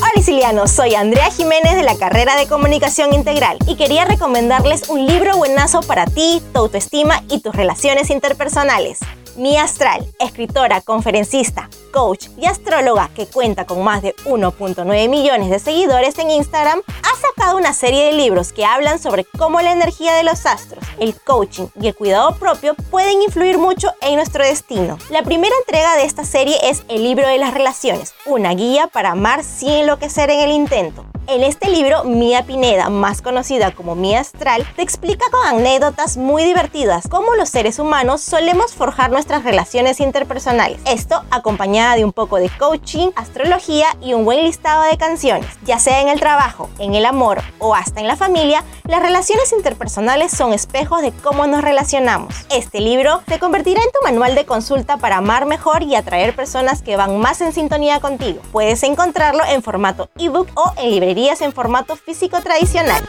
Hola 0.00 0.12
Isilianos, 0.16 0.70
soy 0.70 0.94
Andrea 0.94 1.30
Jiménez 1.30 1.74
de 1.76 1.82
la 1.82 1.96
carrera 1.96 2.36
de 2.36 2.46
Comunicación 2.46 3.14
Integral 3.14 3.56
y 3.66 3.76
quería 3.76 4.04
recomendarles 4.04 4.90
un 4.90 5.06
libro 5.06 5.38
buenazo 5.38 5.80
para 5.80 6.04
ti, 6.04 6.42
tu 6.52 6.58
autoestima 6.58 7.22
y 7.30 7.40
tus 7.40 7.54
relaciones 7.54 8.10
interpersonales. 8.10 8.98
Mía 9.38 9.62
Astral, 9.62 10.04
escritora, 10.18 10.80
conferencista, 10.80 11.70
coach 11.92 12.26
y 12.36 12.46
astróloga 12.46 13.08
que 13.14 13.26
cuenta 13.26 13.66
con 13.66 13.84
más 13.84 14.02
de 14.02 14.16
1.9 14.24 15.08
millones 15.08 15.48
de 15.48 15.60
seguidores 15.60 16.18
en 16.18 16.32
Instagram, 16.32 16.80
ha 16.88 17.16
sacado 17.20 17.56
una 17.56 17.72
serie 17.72 18.06
de 18.06 18.14
libros 18.14 18.52
que 18.52 18.64
hablan 18.64 18.98
sobre 18.98 19.24
cómo 19.24 19.60
la 19.60 19.70
energía 19.70 20.14
de 20.14 20.24
los 20.24 20.44
astros, 20.44 20.82
el 20.98 21.14
coaching 21.20 21.68
y 21.80 21.86
el 21.86 21.94
cuidado 21.94 22.34
propio 22.36 22.74
pueden 22.90 23.22
influir 23.22 23.58
mucho 23.58 23.92
en 24.00 24.16
nuestro 24.16 24.44
destino. 24.44 24.98
La 25.08 25.22
primera 25.22 25.54
entrega 25.60 25.94
de 25.94 26.04
esta 26.04 26.24
serie 26.24 26.56
es 26.64 26.82
El 26.88 27.04
libro 27.04 27.28
de 27.28 27.38
las 27.38 27.54
relaciones, 27.54 28.14
una 28.26 28.54
guía 28.54 28.88
para 28.88 29.12
amar 29.12 29.44
sin 29.44 29.70
enloquecer 29.70 30.30
en 30.30 30.40
el 30.40 30.50
intento. 30.50 31.04
En 31.30 31.44
este 31.44 31.68
libro, 31.68 32.04
Mía 32.04 32.46
Pineda, 32.46 32.88
más 32.88 33.20
conocida 33.20 33.70
como 33.72 33.94
Mía 33.94 34.20
Astral, 34.20 34.66
te 34.76 34.80
explica 34.80 35.26
con 35.30 35.46
anécdotas 35.46 36.16
muy 36.16 36.42
divertidas 36.42 37.06
cómo 37.06 37.34
los 37.34 37.50
seres 37.50 37.78
humanos 37.78 38.22
solemos 38.22 38.72
forjar 38.72 39.10
nuestras 39.10 39.44
relaciones 39.44 40.00
interpersonales. 40.00 40.80
Esto 40.86 41.22
acompañada 41.30 41.96
de 41.96 42.06
un 42.06 42.14
poco 42.14 42.38
de 42.38 42.48
coaching, 42.48 43.10
astrología 43.14 43.88
y 44.00 44.14
un 44.14 44.24
buen 44.24 44.42
listado 44.42 44.84
de 44.84 44.96
canciones. 44.96 45.50
Ya 45.66 45.78
sea 45.78 46.00
en 46.00 46.08
el 46.08 46.18
trabajo, 46.18 46.70
en 46.78 46.94
el 46.94 47.04
amor 47.04 47.42
o 47.58 47.74
hasta 47.74 48.00
en 48.00 48.06
la 48.06 48.16
familia, 48.16 48.64
las 48.84 49.02
relaciones 49.02 49.52
interpersonales 49.52 50.32
son 50.32 50.54
espejos 50.54 51.02
de 51.02 51.12
cómo 51.12 51.46
nos 51.46 51.60
relacionamos. 51.60 52.34
Este 52.50 52.80
libro 52.80 53.20
se 53.28 53.38
convertirá 53.38 53.82
en 53.82 53.92
tu 53.92 54.02
manual 54.02 54.34
de 54.34 54.46
consulta 54.46 54.96
para 54.96 55.18
amar 55.18 55.44
mejor 55.44 55.82
y 55.82 55.94
atraer 55.94 56.34
personas 56.34 56.80
que 56.80 56.96
van 56.96 57.18
más 57.18 57.42
en 57.42 57.52
sintonía 57.52 58.00
contigo. 58.00 58.40
Puedes 58.50 58.82
encontrarlo 58.82 59.44
en 59.44 59.62
formato 59.62 60.08
ebook 60.16 60.48
o 60.54 60.72
en 60.78 60.90
librería 60.90 61.17
en 61.18 61.52
formato 61.52 61.96
físico 61.96 62.40
tradicional. 62.40 63.02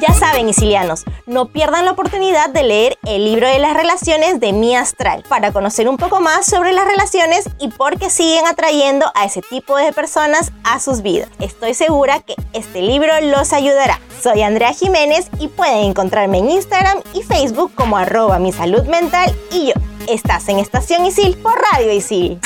Ya 0.00 0.14
saben, 0.14 0.48
isilianos, 0.48 1.04
no 1.26 1.48
pierdan 1.48 1.84
la 1.84 1.90
oportunidad 1.90 2.48
de 2.48 2.62
leer 2.62 2.98
el 3.04 3.26
libro 3.26 3.46
de 3.46 3.58
las 3.58 3.74
relaciones 3.74 4.40
de 4.40 4.54
Mi 4.54 4.74
Astral 4.74 5.24
para 5.28 5.52
conocer 5.52 5.90
un 5.90 5.98
poco 5.98 6.22
más 6.22 6.46
sobre 6.46 6.72
las 6.72 6.86
relaciones 6.86 7.50
y 7.58 7.68
por 7.68 7.98
qué 7.98 8.08
siguen 8.08 8.46
atrayendo 8.46 9.12
a 9.14 9.26
ese 9.26 9.42
tipo 9.42 9.76
de 9.76 9.92
personas 9.92 10.52
a 10.64 10.80
sus 10.80 11.02
vidas. 11.02 11.28
Estoy 11.38 11.74
segura 11.74 12.20
que 12.20 12.34
este 12.54 12.80
libro 12.80 13.12
los 13.20 13.52
ayudará. 13.52 14.00
Soy 14.22 14.40
Andrea 14.40 14.72
Jiménez 14.72 15.28
y 15.38 15.48
pueden 15.48 15.84
encontrarme 15.84 16.38
en 16.38 16.50
Instagram 16.50 17.02
y 17.12 17.22
Facebook 17.22 17.72
como 17.74 17.98
arroba 17.98 18.38
mi 18.38 18.52
salud 18.52 18.84
mental 18.84 19.36
y 19.52 19.66
yo. 19.66 19.74
Estás 20.08 20.48
en 20.48 20.60
Estación 20.60 21.04
Isil 21.04 21.36
por 21.36 21.60
Radio 21.72 21.92
Isil. 21.92 22.40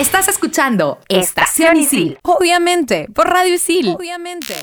Estás 0.00 0.28
escuchando 0.28 0.98
Estación 1.10 1.76
Isil. 1.76 2.18
Obviamente, 2.22 3.06
por 3.14 3.28
Radio 3.28 3.52
Isil. 3.52 3.86
Obviamente. 3.90 4.54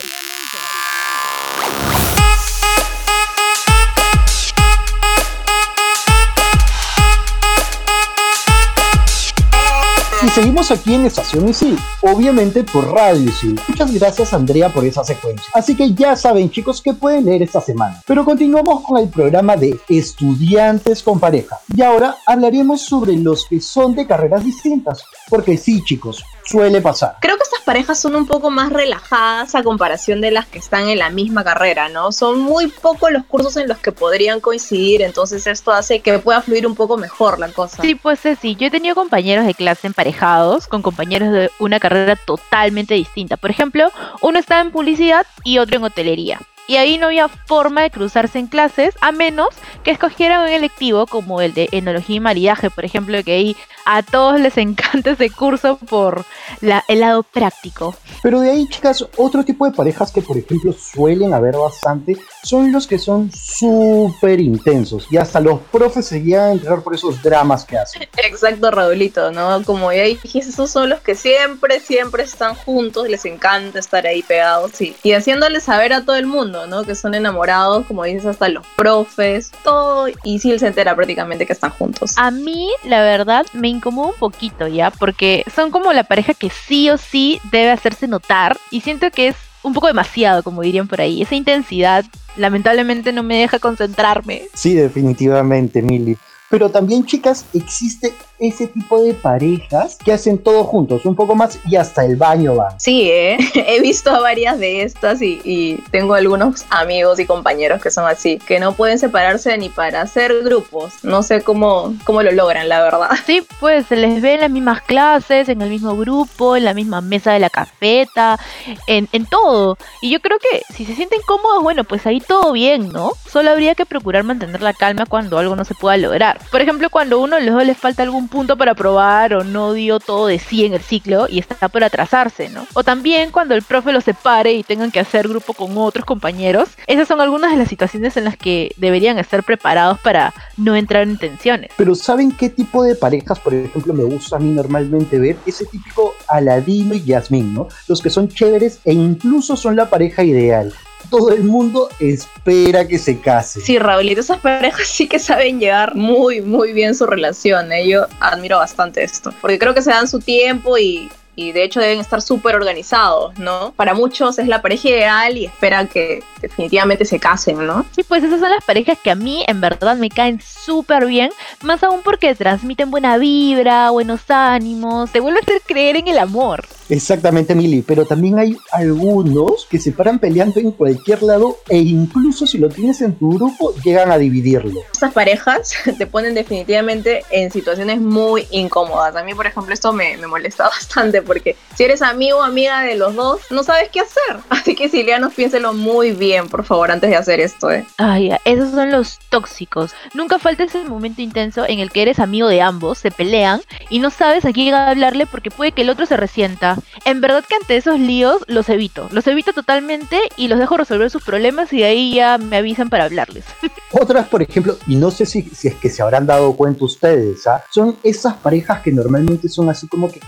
Seguimos 10.38 10.70
aquí 10.70 10.94
en 10.94 11.03
Estación 11.08 11.50
Isil, 11.50 11.75
obviamente 12.01 12.63
por 12.63 12.94
Radio 12.94 13.27
Isil. 13.27 13.60
Muchas 13.67 13.91
gracias 13.91 14.34
Andrea 14.34 14.72
por 14.72 14.86
esa 14.86 15.03
secuencia. 15.03 15.48
Así 15.51 15.75
que 15.75 15.96
ya 15.96 16.15
saben 16.15 16.51
chicos 16.51 16.79
que 16.79 16.94
pueden 16.94 17.25
leer 17.25 17.41
esta 17.41 17.60
semana. 17.60 18.03
Pero 18.06 18.24
continuamos 18.24 18.84
con 18.84 19.00
el 19.00 19.10
programa 19.10 19.58
de 19.58 19.79
estudiantes 19.89 21.01
con 21.01 21.20
pareja. 21.20 21.58
Y 21.75 21.82
ahora 21.82 22.17
hablaremos 22.27 22.84
sobre 22.84 23.13
los 23.13 23.48
que 23.48 23.60
son 23.60 23.96
de 23.96 24.06
carreras 24.06 24.46
distintas. 24.46 25.03
Porque 25.27 25.58
sí 25.58 25.82
chicos, 25.84 26.24
suele 26.47 26.81
pasar. 26.81 27.17
Creo 27.21 27.35
que 27.37 27.43
estas 27.43 27.61
parejas 27.61 27.99
son 27.99 28.15
un 28.15 28.25
poco 28.25 28.49
más 28.49 28.71
relajadas 28.71 29.53
a 29.55 29.63
comparación 29.63 30.21
de 30.21 30.31
las 30.31 30.47
que 30.47 30.59
están 30.59 30.87
en 30.87 30.99
la 30.99 31.09
misma 31.09 31.43
carrera, 31.43 31.89
¿no? 31.89 32.11
Son 32.11 32.39
muy 32.39 32.67
pocos 32.67 33.11
los 33.11 33.25
cursos 33.25 33.57
en 33.57 33.67
los 33.67 33.77
que 33.77 33.91
podrían 33.91 34.39
coincidir, 34.39 35.01
entonces 35.01 35.45
esto 35.47 35.71
hace 35.71 35.99
que 35.99 36.17
pueda 36.19 36.41
fluir 36.41 36.65
un 36.65 36.75
poco 36.75 36.97
mejor 36.97 37.39
la 37.39 37.49
cosa. 37.49 37.81
Sí, 37.81 37.95
pues 37.95 38.19
sí, 38.41 38.55
yo 38.55 38.67
he 38.67 38.71
tenido 38.71 38.95
compañeros 38.95 39.45
de 39.45 39.53
clase 39.53 39.87
emparejados 39.87 40.67
con 40.67 40.81
compañeros 40.81 41.31
de 41.31 41.51
una 41.59 41.79
carrera 41.79 42.15
totalmente 42.15 42.93
distinta. 42.93 43.37
Por 43.37 43.51
ejemplo, 43.51 43.91
uno 44.21 44.39
está 44.39 44.61
en 44.61 44.71
publicidad 44.71 45.25
y 45.43 45.57
otro 45.59 45.77
en 45.77 45.83
hotelería 45.83 46.39
y 46.67 46.75
ahí 46.75 46.97
no 46.97 47.07
había 47.07 47.27
forma 47.27 47.81
de 47.81 47.91
cruzarse 47.91 48.39
en 48.39 48.47
clases 48.47 48.95
a 49.01 49.12
menos 49.12 49.50
que 49.83 49.91
escogieran 49.91 50.43
un 50.43 50.50
electivo 50.50 51.07
como 51.07 51.41
el 51.41 51.53
de 51.53 51.69
enología 51.71 52.17
y 52.17 52.19
maridaje, 52.19 52.69
por 52.69 52.86
ejemplo, 52.86 53.24
que 53.24 53.31
ahí 53.33 53.57
a 53.86 54.03
todos 54.03 54.39
les 54.39 54.57
encanta 54.57 55.12
ese 55.12 55.29
curso 55.29 55.77
por 55.77 56.25
la, 56.62 56.83
el 56.88 57.00
lado 57.00 57.24
práctico. 57.24 57.95
Pero 58.21 58.41
de 58.41 58.51
ahí, 58.51 58.67
chicas, 58.67 59.05
otro 59.15 59.45
tipo 59.45 59.65
de 59.65 59.71
parejas 59.71 60.12
que, 60.12 60.21
por 60.21 60.38
ejemplo, 60.38 60.74
suelen 60.74 61.33
haber 61.33 61.55
bastante 61.55 62.17
son 62.43 62.71
los 62.71 62.88
que 62.88 62.97
son 62.97 63.31
súper 63.31 64.39
intensos 64.39 65.07
y 65.12 65.17
hasta 65.17 65.39
los 65.39 65.59
profes 65.71 66.05
se 66.05 66.19
guían 66.19 66.43
a 66.43 66.51
entrar 66.51 66.81
por 66.81 66.95
esos 66.95 67.21
dramas 67.21 67.65
que 67.65 67.77
hacen. 67.77 68.03
Exacto, 68.17 68.71
Raulito, 68.71 69.31
¿no? 69.31 69.63
Como 69.63 69.91
ya 69.91 70.03
dijiste, 70.03 70.50
esos 70.50 70.71
son 70.71 70.89
los 70.89 71.01
que 71.01 71.15
siempre, 71.15 71.79
siempre 71.79 72.24
están 72.24 72.55
juntos, 72.55 73.09
les 73.09 73.25
encanta 73.25 73.79
estar 73.79 74.05
ahí 74.07 74.24
pegados 74.24 74.81
y, 74.81 74.95
y 75.03 75.13
haciéndoles 75.13 75.63
saber 75.63 75.93
a 75.93 76.03
todo 76.03 76.15
el 76.15 76.25
mundo, 76.25 76.56
¿no? 76.65 76.83
Que 76.83 76.95
son 76.95 77.13
enamorados, 77.13 77.85
como 77.85 78.03
dices, 78.05 78.25
hasta 78.25 78.49
los 78.49 78.65
profes, 78.75 79.51
todo, 79.63 80.07
y 80.23 80.39
sí 80.39 80.57
se 80.57 80.65
entera 80.65 80.95
prácticamente 80.95 81.45
que 81.45 81.53
están 81.53 81.71
juntos. 81.71 82.15
A 82.17 82.31
mí, 82.31 82.69
la 82.83 83.01
verdad, 83.01 83.45
me 83.53 83.67
incomoda 83.67 84.09
un 84.09 84.15
poquito 84.15 84.67
ya, 84.67 84.89
porque 84.89 85.43
son 85.53 85.69
como 85.69 85.93
la 85.93 86.05
pareja 86.05 86.33
que 86.33 86.49
sí 86.49 86.89
o 86.89 86.97
sí 86.97 87.39
debe 87.51 87.69
hacerse 87.69 88.07
notar, 88.07 88.57
y 88.71 88.81
siento 88.81 89.11
que 89.11 89.27
es 89.27 89.35
un 89.63 89.73
poco 89.73 89.87
demasiado, 89.87 90.43
como 90.43 90.61
dirían 90.61 90.87
por 90.87 91.01
ahí. 91.01 91.21
Esa 91.21 91.35
intensidad 91.35 92.05
lamentablemente 92.37 93.11
no 93.11 93.21
me 93.21 93.37
deja 93.37 93.59
concentrarme. 93.59 94.43
Sí, 94.53 94.73
definitivamente, 94.73 95.81
Mili. 95.81 96.17
Pero 96.49 96.69
también, 96.69 97.05
chicas, 97.05 97.45
existe 97.53 98.13
ese 98.39 98.67
tipo 98.67 99.01
de 99.03 99.13
parejas 99.13 99.98
que 100.03 100.13
hacen 100.13 100.38
todo 100.38 100.63
juntos, 100.63 101.06
un 101.06 101.15
poco 101.15 101.36
más 101.36 101.60
y 101.67 101.75
hasta 101.75 102.06
el 102.06 102.15
baño 102.15 102.56
van. 102.56 102.79
Sí, 102.79 103.10
¿eh? 103.10 103.38
he 103.56 103.82
visto 103.82 104.12
varias 104.22 104.60
de 104.60 104.84
estas 104.84 105.22
y, 105.22 105.41
y, 105.44 105.77
tengo 105.91 106.13
algunos 106.13 106.65
amigos 106.70 107.20
y 107.20 107.25
compañeros 107.25 107.82
que 107.82 107.91
son 107.91 108.06
así, 108.06 108.39
que 108.39 108.60
no 108.60 108.74
pueden 108.74 109.00
separarse 109.00 109.58
ni 109.58 109.70
para 109.70 110.01
hacer 110.01 110.34
grupos. 110.44 110.94
No 111.03 111.24
sé 111.24 111.41
cómo, 111.41 111.96
cómo 112.03 112.22
lo 112.24 112.32
logran, 112.32 112.70
la 112.70 112.82
verdad. 112.82 113.10
Sí, 113.25 113.46
pues 113.60 113.88
se 113.88 113.96
les 113.96 114.22
ve 114.22 114.36
en 114.36 114.41
las 114.41 114.51
mismas 114.51 114.82
clases, 114.82 115.50
en 115.50 115.62
el 115.62 115.70
mismo 115.70 115.96
grupo, 115.98 116.56
en 116.56 116.65
la 116.65 116.74
misma 116.74 117.01
mesa 117.01 117.34
de 117.34 117.39
la 117.39 117.50
cafeta, 117.50 118.39
en, 118.88 119.08
en 119.12 119.25
todo. 119.25 119.77
Y 120.01 120.12
yo 120.12 120.20
creo 120.20 120.38
que 120.39 120.62
si 120.74 120.86
se 120.86 120.96
sienten 120.96 121.22
cómodos, 121.25 121.63
bueno, 121.63 121.84
pues 121.84 122.06
ahí 122.06 122.20
todo 122.20 122.51
bien, 122.51 122.91
¿no? 122.91 123.13
Solo 123.29 123.51
habría 123.51 123.75
que 123.75 123.86
procurar 123.86 124.24
mantener 124.24 124.62
la 124.62 124.74
calma 124.74 125.06
cuando 125.06 125.38
algo 125.38 125.56
no 125.56 125.65
se 125.65 125.75
pueda 125.75 125.98
lograr. 125.98 126.39
Por 126.51 126.62
ejemplo, 126.62 126.89
cuando 126.89 127.17
a 127.17 127.20
uno 127.20 127.39
luego 127.39 127.62
les 127.62 127.77
falta 127.77 128.03
algún 128.03 128.26
punto 128.27 128.57
para 128.57 128.75
probar 128.75 129.34
o 129.34 129.43
no 129.43 129.74
dio 129.74 130.00
todo 130.00 130.27
de 130.27 130.39
sí 130.39 130.65
en 130.65 130.74
el 130.74 130.81
ciclo 130.81 131.27
y 131.29 131.39
está 131.39 131.69
por 131.69 131.84
atrasarse, 131.84 132.50
¿no? 132.50 132.65
O 132.74 132.84
también 132.84 133.31
cuando 133.31 133.55
el 133.55 133.62
profe 133.62 133.91
los 133.91 134.03
separe 134.03 134.53
y 134.53 134.63
tengan 134.63 134.91
que 134.91 135.00
hacer 135.00 135.27
grupo 135.27 135.53
con 135.53 135.77
otros 135.77 136.05
compañeros. 136.05 136.69
Esas 136.88 137.07
son 137.07 137.22
algunas 137.22 137.51
de 137.51 137.57
las 137.57 137.69
situaciones 137.69 138.17
en 138.17 138.25
las 138.25 138.38
que 138.38 138.72
deberían 138.77 139.19
estar 139.19 139.43
preparados 139.43 140.00
para 140.00 140.34
no 140.57 140.75
entrar 140.75 141.03
en 141.03 141.17
tensiones. 141.17 141.72
Pero 141.77 141.96
¿saben 141.96 142.31
qué 142.31 142.50
tipo 142.50 142.84
de 142.84 142.96
parejas, 142.96 143.39
por 143.39 143.53
ejemplo, 143.53 143.93
me 143.93 144.03
gusta 144.03 144.38
a 144.38 144.39
mí 144.39 144.51
normalmente 144.51 145.19
ver? 145.19 145.38
Ese 145.46 145.65
típico 145.65 146.13
Aladino 146.27 146.93
y 146.93 147.03
Yasmín, 147.03 147.53
¿no? 147.53 147.67
Los 147.88 148.01
que 148.01 148.10
son 148.10 148.29
chéveres 148.29 148.79
e 148.86 148.93
incluso 148.93 149.55
son 149.55 149.75
la 149.75 149.89
pareja 149.89 150.24
ideal 150.24 150.74
todo 151.09 151.31
el 151.31 151.43
mundo 151.43 151.89
espera 151.99 152.87
que 152.87 152.97
se 152.97 153.19
case. 153.19 153.61
Sí, 153.61 153.79
Raulito, 153.79 154.21
esas 154.21 154.39
parejas 154.39 154.87
sí 154.87 155.07
que 155.07 155.19
saben 155.19 155.59
llevar 155.59 155.95
muy, 155.95 156.41
muy 156.41 156.73
bien 156.73 156.95
su 156.95 157.05
relación. 157.05 157.71
¿eh? 157.71 157.87
Yo 157.87 158.07
admiro 158.19 158.57
bastante 158.57 159.03
esto, 159.03 159.33
porque 159.41 159.59
creo 159.59 159.73
que 159.73 159.81
se 159.81 159.91
dan 159.91 160.07
su 160.07 160.19
tiempo 160.19 160.77
y, 160.77 161.09
y 161.38 161.51
de 161.51 161.63
hecho 161.63 161.79
deben 161.79 162.00
estar 162.00 162.22
súper 162.22 162.56
organizados, 162.56 163.38
¿no? 163.38 163.72
Para 163.75 163.94
muchos 163.94 164.39
es 164.39 164.48
la 164.48 164.63
pareja 164.63 164.89
ideal 164.89 165.38
y 165.38 165.46
esperan 165.46 165.88
que 165.88 166.24
definitivamente 166.41 167.06
se 167.06 167.20
casen, 167.20 167.65
¿no? 167.65 167.86
Sí, 167.96 168.01
pues 168.03 168.24
esas 168.24 168.39
son 168.39 168.50
las 168.50 168.65
parejas 168.65 168.98
que 169.01 169.12
a 169.12 169.15
mí 169.15 169.46
en 169.48 169.62
verdad 169.62 169.96
me 169.98 170.10
caen 170.10 170.41
súper 170.41 171.06
bien, 171.06 171.29
más 171.62 171.84
aún 171.84 172.01
porque 172.03 172.34
transmiten 172.34 172.89
buena 172.89 173.20
vibra, 173.20 173.91
buenos 173.91 174.22
ánimos, 174.29 175.12
te 175.12 175.20
vuelven 175.20 175.44
a 175.44 175.46
hacer 175.46 175.62
creer 175.65 175.98
en 175.98 176.08
el 176.08 176.17
amor. 176.17 176.65
Exactamente, 176.89 177.53
Mili, 177.53 177.82
pero 177.82 178.06
también 178.06 178.39
hay 178.39 178.58
algunos 178.72 179.67
que 179.70 179.77
se 179.77 179.91
paran 179.91 180.20
peleando 180.20 180.60
en 180.60 180.72
cualquier 180.72 181.22
lado 181.22 181.60
e 181.67 181.77
incluso 181.77 182.48
si 182.48 182.58
lo 182.58 182.70
tienes 182.70 183.01
en 183.01 183.13
tu 183.13 183.38
grupo 183.38 183.75
llegan 183.84 184.10
a 184.10 184.17
dividirlo. 184.17 184.82
Estas 184.91 185.13
parejas 185.13 185.74
te 185.98 186.08
ponen 186.08 186.34
definitivamente 186.34 187.24
en 187.29 187.51
situaciones 187.51 188.00
muy 188.00 188.48
incómodas. 188.51 189.15
A 189.15 189.24
mí, 189.24 189.34
por 189.36 189.46
ejemplo, 189.46 189.74
esto 189.74 189.94
me, 189.94 190.17
me 190.17 190.27
molesta 190.27 190.63
bastante 190.70 191.22
porque 191.27 191.55
si 191.75 191.84
eres 191.84 192.01
amigo 192.01 192.39
o 192.39 192.43
amiga 192.43 192.81
de 192.81 192.96
los 192.96 193.13
dos, 193.15 193.41
no 193.51 193.63
sabes 193.63 193.89
qué 193.89 194.00
hacer. 194.00 194.38
Así 194.50 194.75
que, 194.75 194.89
Silianos, 194.89 195.34
piénselo 195.34 195.74
muy 195.74 196.12
bien, 196.12 196.48
por 196.48 196.63
favor, 196.63 196.89
antes 196.89 197.10
de 197.10 197.15
hacer 197.15 197.39
esto, 197.39 197.69
¿eh? 197.69 197.86
Ay, 197.98 198.31
esos 198.46 198.72
son 198.72 198.91
los 198.91 199.19
tóxicos. 199.29 199.91
Nunca 200.13 200.39
falta 200.39 200.63
ese 200.63 200.84
momento 200.86 201.22
intenso 201.22 201.65
en 201.67 201.79
el 201.79 201.91
que 201.91 202.01
eres 202.01 202.19
amigo 202.19 202.48
de 202.48 202.62
ambos, 202.62 202.98
se 202.98 203.12
pelean 203.12 203.62
y 203.89 204.00
no 204.00 204.10
sabes 204.10 204.46
a 204.46 204.53
quién 204.53 204.74
hablarle 204.74 205.25
porque 205.25 205.51
puede 205.51 205.72
que 205.72 205.81
el 205.81 205.89
otro 205.89 206.05
se 206.05 206.17
resienta. 206.17 206.77
En 207.05 207.22
verdad 207.22 207.43
que 207.48 207.55
ante 207.55 207.77
esos 207.77 208.00
líos 208.00 208.43
los 208.48 208.69
evito. 208.69 209.07
Los 209.12 209.27
evito 209.27 209.53
totalmente 209.53 210.19
y 210.38 210.48
los 210.48 210.60
dejo 210.60 210.77
resolver 210.77 211.10
sus 211.10 211.24
problemas 211.24 211.72
y 211.74 211.79
de 211.79 211.86
ahí 211.86 212.13
ya 212.13 212.38
me 212.38 212.57
avisan 212.57 212.89
para 212.89 213.05
hablarles. 213.05 213.46
Otras, 213.91 214.27
por 214.27 214.41
ejemplo, 214.41 214.77
y 214.88 214.96
no 214.96 215.12
sé 215.12 215.25
si, 215.25 215.41
si 215.43 215.67
es 215.67 215.75
que 215.75 215.89
se 215.89 216.01
habrán 216.01 216.25
dado 216.25 216.55
cuenta 216.55 216.86
ustedes, 216.86 217.46
¿ah? 217.48 217.63
son 217.69 217.98
esas 218.03 218.36
parejas 218.36 218.81
que 218.81 218.91
normalmente 218.91 219.50
son 219.50 219.69
así 219.69 219.88
como 219.88 220.12
que 220.12 220.19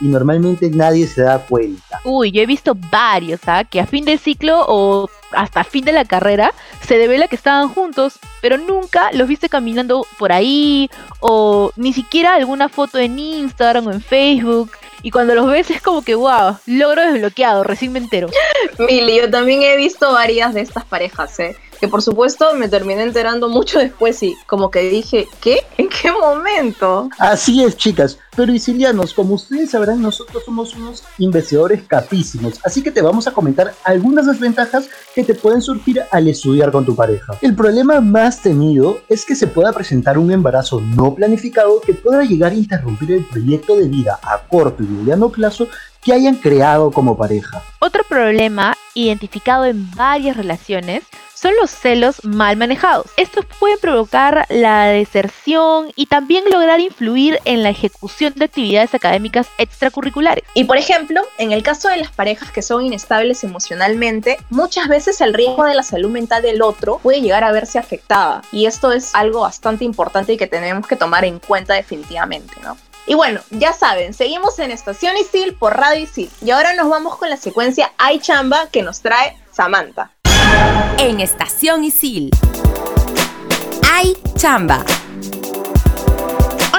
y 0.00 0.08
normalmente 0.08 0.70
nadie 0.70 1.06
se 1.06 1.22
da 1.22 1.38
cuenta. 1.38 2.00
Uy, 2.04 2.30
yo 2.30 2.42
he 2.42 2.46
visto 2.46 2.76
varios, 2.90 3.40
¿ah? 3.46 3.64
Que 3.64 3.80
a 3.80 3.86
fin 3.86 4.04
de 4.04 4.18
ciclo 4.18 4.64
o 4.66 5.08
hasta 5.32 5.64
fin 5.64 5.84
de 5.84 5.92
la 5.92 6.04
carrera 6.04 6.54
se 6.86 6.96
devela 6.96 7.28
que 7.28 7.36
estaban 7.36 7.68
juntos, 7.68 8.18
pero 8.40 8.56
nunca 8.56 9.10
los 9.12 9.28
viste 9.28 9.48
caminando 9.48 10.06
por 10.18 10.32
ahí 10.32 10.90
o 11.20 11.72
ni 11.76 11.92
siquiera 11.92 12.34
alguna 12.34 12.68
foto 12.68 12.98
en 12.98 13.18
Instagram 13.18 13.86
o 13.88 13.92
en 13.92 14.00
Facebook. 14.00 14.70
Y 15.02 15.10
cuando 15.10 15.34
los 15.34 15.46
ves 15.46 15.70
es 15.70 15.80
como 15.80 16.02
que, 16.02 16.14
wow, 16.14 16.56
logro 16.66 17.02
desbloqueado, 17.02 17.62
recién 17.62 17.92
me 17.92 18.00
entero. 18.00 18.28
Mili, 18.78 19.18
yo 19.18 19.30
también 19.30 19.62
he 19.62 19.76
visto 19.76 20.12
varias 20.12 20.54
de 20.54 20.62
estas 20.62 20.84
parejas, 20.84 21.38
¿eh? 21.38 21.56
Que 21.80 21.88
por 21.88 22.02
supuesto 22.02 22.54
me 22.54 22.68
terminé 22.68 23.02
enterando 23.02 23.48
mucho 23.48 23.78
después 23.78 24.22
y 24.22 24.36
como 24.46 24.70
que 24.70 24.80
dije, 24.88 25.28
¿qué? 25.40 25.64
¿En 25.76 25.88
qué 25.88 26.10
momento? 26.12 27.08
Así 27.18 27.62
es, 27.62 27.76
chicas. 27.76 28.18
Pero 28.36 28.52
Isilianos, 28.52 29.14
como 29.14 29.34
ustedes 29.34 29.70
sabrán, 29.70 30.00
nosotros 30.00 30.44
somos 30.44 30.74
unos 30.76 31.02
investigadores 31.18 31.82
capísimos, 31.88 32.60
así 32.64 32.82
que 32.82 32.92
te 32.92 33.02
vamos 33.02 33.26
a 33.26 33.32
comentar 33.32 33.74
algunas 33.82 34.26
desventajas 34.26 34.88
que 35.12 35.24
te 35.24 35.34
pueden 35.34 35.60
surgir 35.60 36.02
al 36.12 36.28
estudiar 36.28 36.70
con 36.70 36.84
tu 36.84 36.94
pareja. 36.94 37.36
El 37.42 37.56
problema 37.56 38.00
más 38.00 38.40
temido 38.40 39.00
es 39.08 39.24
que 39.24 39.34
se 39.34 39.48
pueda 39.48 39.72
presentar 39.72 40.18
un 40.18 40.30
embarazo 40.30 40.80
no 40.80 41.14
planificado 41.14 41.80
que 41.80 41.94
pueda 41.94 42.22
llegar 42.22 42.52
a 42.52 42.56
interrumpir 42.56 43.12
el 43.12 43.24
proyecto 43.24 43.74
de 43.74 43.88
vida 43.88 44.20
a 44.22 44.38
corto 44.48 44.84
y 44.84 44.86
mediano 44.86 45.30
plazo 45.30 45.66
que 46.02 46.12
hayan 46.12 46.36
creado 46.36 46.90
como 46.90 47.16
pareja. 47.16 47.62
Otro 47.80 48.04
problema 48.04 48.76
identificado 48.94 49.64
en 49.64 49.90
varias 49.92 50.36
relaciones 50.36 51.02
son 51.38 51.52
los 51.60 51.70
celos 51.70 52.24
mal 52.24 52.56
manejados. 52.56 53.06
Estos 53.16 53.44
pueden 53.60 53.78
provocar 53.78 54.44
la 54.48 54.86
deserción 54.86 55.92
y 55.94 56.06
también 56.06 56.42
lograr 56.50 56.80
influir 56.80 57.38
en 57.44 57.62
la 57.62 57.70
ejecución 57.70 58.32
de 58.34 58.46
actividades 58.46 58.92
académicas 58.94 59.46
extracurriculares. 59.58 60.42
Y 60.54 60.64
por 60.64 60.78
ejemplo, 60.78 61.22
en 61.38 61.52
el 61.52 61.62
caso 61.62 61.88
de 61.88 61.98
las 61.98 62.10
parejas 62.10 62.50
que 62.50 62.62
son 62.62 62.84
inestables 62.84 63.44
emocionalmente, 63.44 64.38
muchas 64.50 64.88
veces 64.88 65.20
el 65.20 65.32
riesgo 65.32 65.64
de 65.64 65.76
la 65.76 65.84
salud 65.84 66.10
mental 66.10 66.42
del 66.42 66.60
otro 66.60 66.98
puede 66.98 67.20
llegar 67.20 67.44
a 67.44 67.52
verse 67.52 67.78
afectada. 67.78 68.42
Y 68.50 68.66
esto 68.66 68.90
es 68.90 69.14
algo 69.14 69.42
bastante 69.42 69.84
importante 69.84 70.32
y 70.32 70.36
que 70.36 70.48
tenemos 70.48 70.88
que 70.88 70.96
tomar 70.96 71.24
en 71.24 71.38
cuenta 71.38 71.74
definitivamente, 71.74 72.54
¿no? 72.64 72.76
Y 73.08 73.14
bueno, 73.14 73.40
ya 73.48 73.72
saben, 73.72 74.12
seguimos 74.12 74.58
en 74.58 74.70
Estación 74.70 75.16
Isil 75.16 75.54
por 75.54 75.74
Radio 75.74 76.02
Isil. 76.02 76.30
Y 76.42 76.50
ahora 76.50 76.74
nos 76.74 76.90
vamos 76.90 77.16
con 77.16 77.30
la 77.30 77.38
secuencia 77.38 77.90
Ay 77.96 78.20
Chamba 78.20 78.68
que 78.70 78.82
nos 78.82 79.00
trae 79.00 79.34
Samantha. 79.50 80.12
En 80.98 81.18
Estación 81.18 81.84
Isil. 81.84 82.30
Hay 83.90 84.14
chamba. 84.36 84.84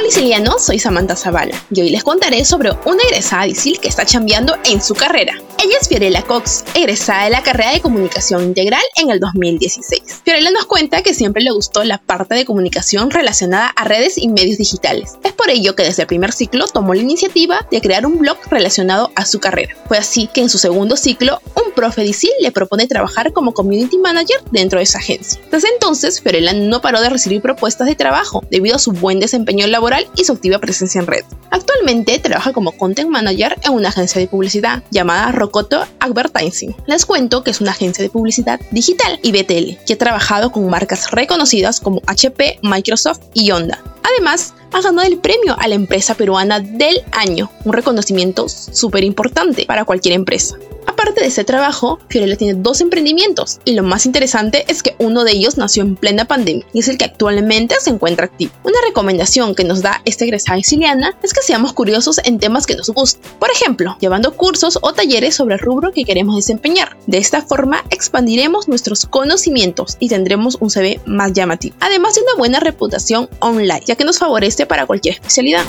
Hola 0.09 0.17
Isilianos, 0.17 0.65
soy 0.65 0.79
Samantha 0.79 1.15
Zavala 1.15 1.55
y 1.69 1.81
hoy 1.81 1.91
les 1.91 2.03
contaré 2.03 2.43
sobre 2.43 2.71
una 2.71 3.03
egresada 3.03 3.45
de 3.45 3.53
que 3.53 3.87
está 3.87 4.07
chambeando 4.07 4.55
en 4.65 4.81
su 4.81 4.95
carrera. 4.95 5.33
Ella 5.61 5.77
es 5.79 5.87
Fiorella 5.87 6.23
Cox, 6.23 6.63
egresada 6.73 7.25
de 7.25 7.29
la 7.29 7.43
carrera 7.43 7.73
de 7.73 7.81
Comunicación 7.81 8.43
Integral 8.43 8.81
en 8.95 9.11
el 9.11 9.19
2016. 9.19 10.21
Fiorella 10.23 10.49
nos 10.49 10.65
cuenta 10.65 11.03
que 11.03 11.13
siempre 11.13 11.43
le 11.43 11.51
gustó 11.51 11.83
la 11.83 11.99
parte 11.99 12.33
de 12.33 12.45
comunicación 12.45 13.11
relacionada 13.11 13.67
a 13.67 13.83
redes 13.83 14.17
y 14.17 14.29
medios 14.29 14.57
digitales. 14.57 15.19
Es 15.23 15.33
por 15.33 15.49
ello 15.51 15.75
que 15.75 15.83
desde 15.83 16.03
el 16.03 16.07
primer 16.07 16.31
ciclo 16.31 16.65
tomó 16.65 16.95
la 16.95 17.01
iniciativa 17.01 17.67
de 17.69 17.81
crear 17.81 18.05
un 18.07 18.17
blog 18.17 18.37
relacionado 18.49 19.11
a 19.15 19.25
su 19.25 19.39
carrera. 19.39 19.75
Fue 19.87 19.97
así 19.97 20.27
que 20.33 20.41
en 20.41 20.49
su 20.49 20.57
segundo 20.57 20.95
ciclo, 20.95 21.39
un 21.55 21.71
profe 21.73 22.03
de 22.03 22.15
le 22.39 22.51
propone 22.51 22.87
trabajar 22.87 23.31
como 23.31 23.53
community 23.53 23.97
manager 23.97 24.41
dentro 24.51 24.79
de 24.79 24.83
esa 24.83 24.97
agencia. 24.97 25.39
Desde 25.51 25.67
entonces, 25.69 26.21
Fiorella 26.21 26.53
no 26.53 26.81
paró 26.81 27.01
de 27.01 27.09
recibir 27.09 27.41
propuestas 27.41 27.87
de 27.87 27.95
trabajo 27.95 28.43
debido 28.49 28.77
a 28.77 28.79
su 28.79 28.91
buen 28.93 29.19
desempeño 29.19 29.67
laboral 29.67 29.98
y 30.15 30.25
su 30.25 30.33
activa 30.33 30.59
presencia 30.59 30.99
en 30.99 31.07
red. 31.07 31.23
Actualmente 31.51 32.19
trabaja 32.19 32.53
como 32.53 32.71
content 32.71 33.09
manager 33.09 33.57
en 33.63 33.73
una 33.73 33.89
agencia 33.89 34.19
de 34.19 34.27
publicidad 34.27 34.83
llamada 34.91 35.31
Rocoto 35.31 35.85
Advertising. 35.99 36.75
Les 36.87 37.05
cuento 37.05 37.43
que 37.43 37.51
es 37.51 37.61
una 37.61 37.71
agencia 37.71 38.03
de 38.03 38.09
publicidad 38.09 38.59
digital 38.71 39.19
y 39.23 39.31
BTL 39.31 39.83
que 39.85 39.93
ha 39.93 39.97
trabajado 39.97 40.51
con 40.51 40.69
marcas 40.69 41.11
reconocidas 41.11 41.79
como 41.79 42.01
HP, 42.07 42.59
Microsoft 42.61 43.21
y 43.33 43.51
Honda. 43.51 43.81
Además, 44.03 44.53
ha 44.71 44.81
ganado 44.81 45.07
el 45.07 45.19
premio 45.19 45.55
a 45.57 45.67
la 45.67 45.75
empresa 45.75 46.15
peruana 46.15 46.59
del 46.59 47.03
año, 47.11 47.51
un 47.65 47.73
reconocimiento 47.73 48.47
súper 48.49 49.03
importante 49.03 49.65
para 49.65 49.85
cualquier 49.85 50.15
empresa. 50.15 50.57
Aparte 50.99 51.21
de 51.21 51.27
ese 51.27 51.43
trabajo, 51.43 51.99
Fiorella 52.09 52.35
tiene 52.35 52.59
dos 52.59 52.81
emprendimientos 52.81 53.59
y 53.63 53.73
lo 53.73 53.83
más 53.83 54.05
interesante 54.05 54.65
es 54.67 54.83
que 54.83 54.95
uno 54.97 55.23
de 55.23 55.31
ellos 55.31 55.57
nació 55.57 55.83
en 55.83 55.95
plena 55.95 56.25
pandemia 56.25 56.65
y 56.73 56.79
es 56.79 56.87
el 56.87 56.97
que 56.97 57.05
actualmente 57.05 57.75
se 57.79 57.89
encuentra 57.89 58.25
activo. 58.25 58.51
Una 58.63 58.79
recomendación 58.85 59.55
que 59.55 59.63
nos 59.63 59.81
da 59.81 60.01
esta 60.03 60.25
egresada 60.25 60.57
siciliana 60.57 61.15
es 61.23 61.33
que 61.33 61.41
seamos 61.41 61.71
curiosos 61.71 62.19
en 62.25 62.37
temas 62.37 62.65
que 62.65 62.75
nos 62.75 62.89
gustan. 62.89 63.21
Por 63.39 63.49
ejemplo, 63.49 63.97
llevando 64.01 64.35
cursos 64.35 64.77
o 64.81 64.91
talleres 64.91 65.35
sobre 65.35 65.55
el 65.55 65.61
rubro 65.61 65.93
que 65.93 66.03
queremos 66.03 66.35
desempeñar. 66.35 66.97
De 67.07 67.17
esta 67.17 67.41
forma 67.41 67.85
expandiremos 67.91 68.67
nuestros 68.67 69.05
conocimientos 69.05 69.95
y 69.99 70.09
tendremos 70.09 70.57
un 70.59 70.69
CV 70.69 70.99
más 71.05 71.31
llamativo. 71.31 71.77
Además 71.79 72.15
de 72.15 72.23
una 72.23 72.35
buena 72.37 72.59
reputación 72.59 73.29
online, 73.39 73.83
ya 73.85 73.95
que 73.95 74.03
nos 74.03 74.17
favorece 74.19 74.58
para 74.65 74.85
cualquier 74.85 75.15
especialidad. 75.15 75.65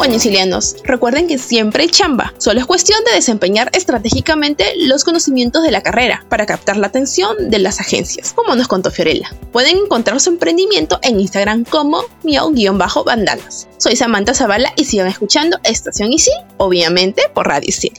Bueno, 0.00 0.14
sicilianos, 0.14 0.76
recuerden 0.84 1.28
que 1.28 1.36
siempre 1.36 1.82
hay 1.82 1.90
chamba. 1.90 2.32
Solo 2.38 2.60
es 2.60 2.64
cuestión 2.64 2.98
de 3.04 3.12
desempeñar 3.12 3.70
estratégicamente 3.74 4.64
los 4.86 5.04
conocimientos 5.04 5.62
de 5.62 5.70
la 5.70 5.82
carrera 5.82 6.24
para 6.30 6.46
captar 6.46 6.78
la 6.78 6.86
atención 6.86 7.50
de 7.50 7.58
las 7.58 7.80
agencias, 7.80 8.32
como 8.32 8.54
nos 8.54 8.66
contó 8.66 8.90
Fiorella. 8.90 9.30
Pueden 9.52 9.76
encontrar 9.76 10.18
su 10.18 10.30
emprendimiento 10.30 10.98
en 11.02 11.20
Instagram 11.20 11.64
como 11.64 12.02
miau-bandanas. 12.22 13.68
Soy 13.76 13.94
Samantha 13.94 14.32
Zavala 14.32 14.72
y 14.76 14.86
sigan 14.86 15.06
escuchando 15.06 15.58
Estación 15.64 16.12
Isil, 16.14 16.32
obviamente 16.56 17.24
por 17.34 17.48
Radio 17.48 17.68
Isil. 17.68 17.92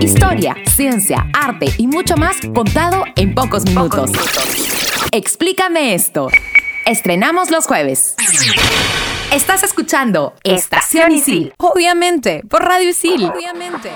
Historia, 0.00 0.56
ciencia, 0.74 1.28
arte 1.32 1.66
y 1.78 1.86
mucho 1.86 2.16
más 2.16 2.38
contado 2.54 3.04
en 3.14 3.36
pocos 3.36 3.64
minutos. 3.66 4.10
Explícame 5.12 5.94
esto. 5.94 6.28
Estrenamos 6.86 7.50
los 7.50 7.66
jueves. 7.66 8.14
Estás 9.32 9.62
escuchando 9.62 10.34
Estación 10.44 11.12
Isil. 11.12 11.54
Obviamente, 11.56 12.42
por 12.48 12.62
Radio 12.62 12.90
Isil. 12.90 13.24
Obviamente. 13.24 13.90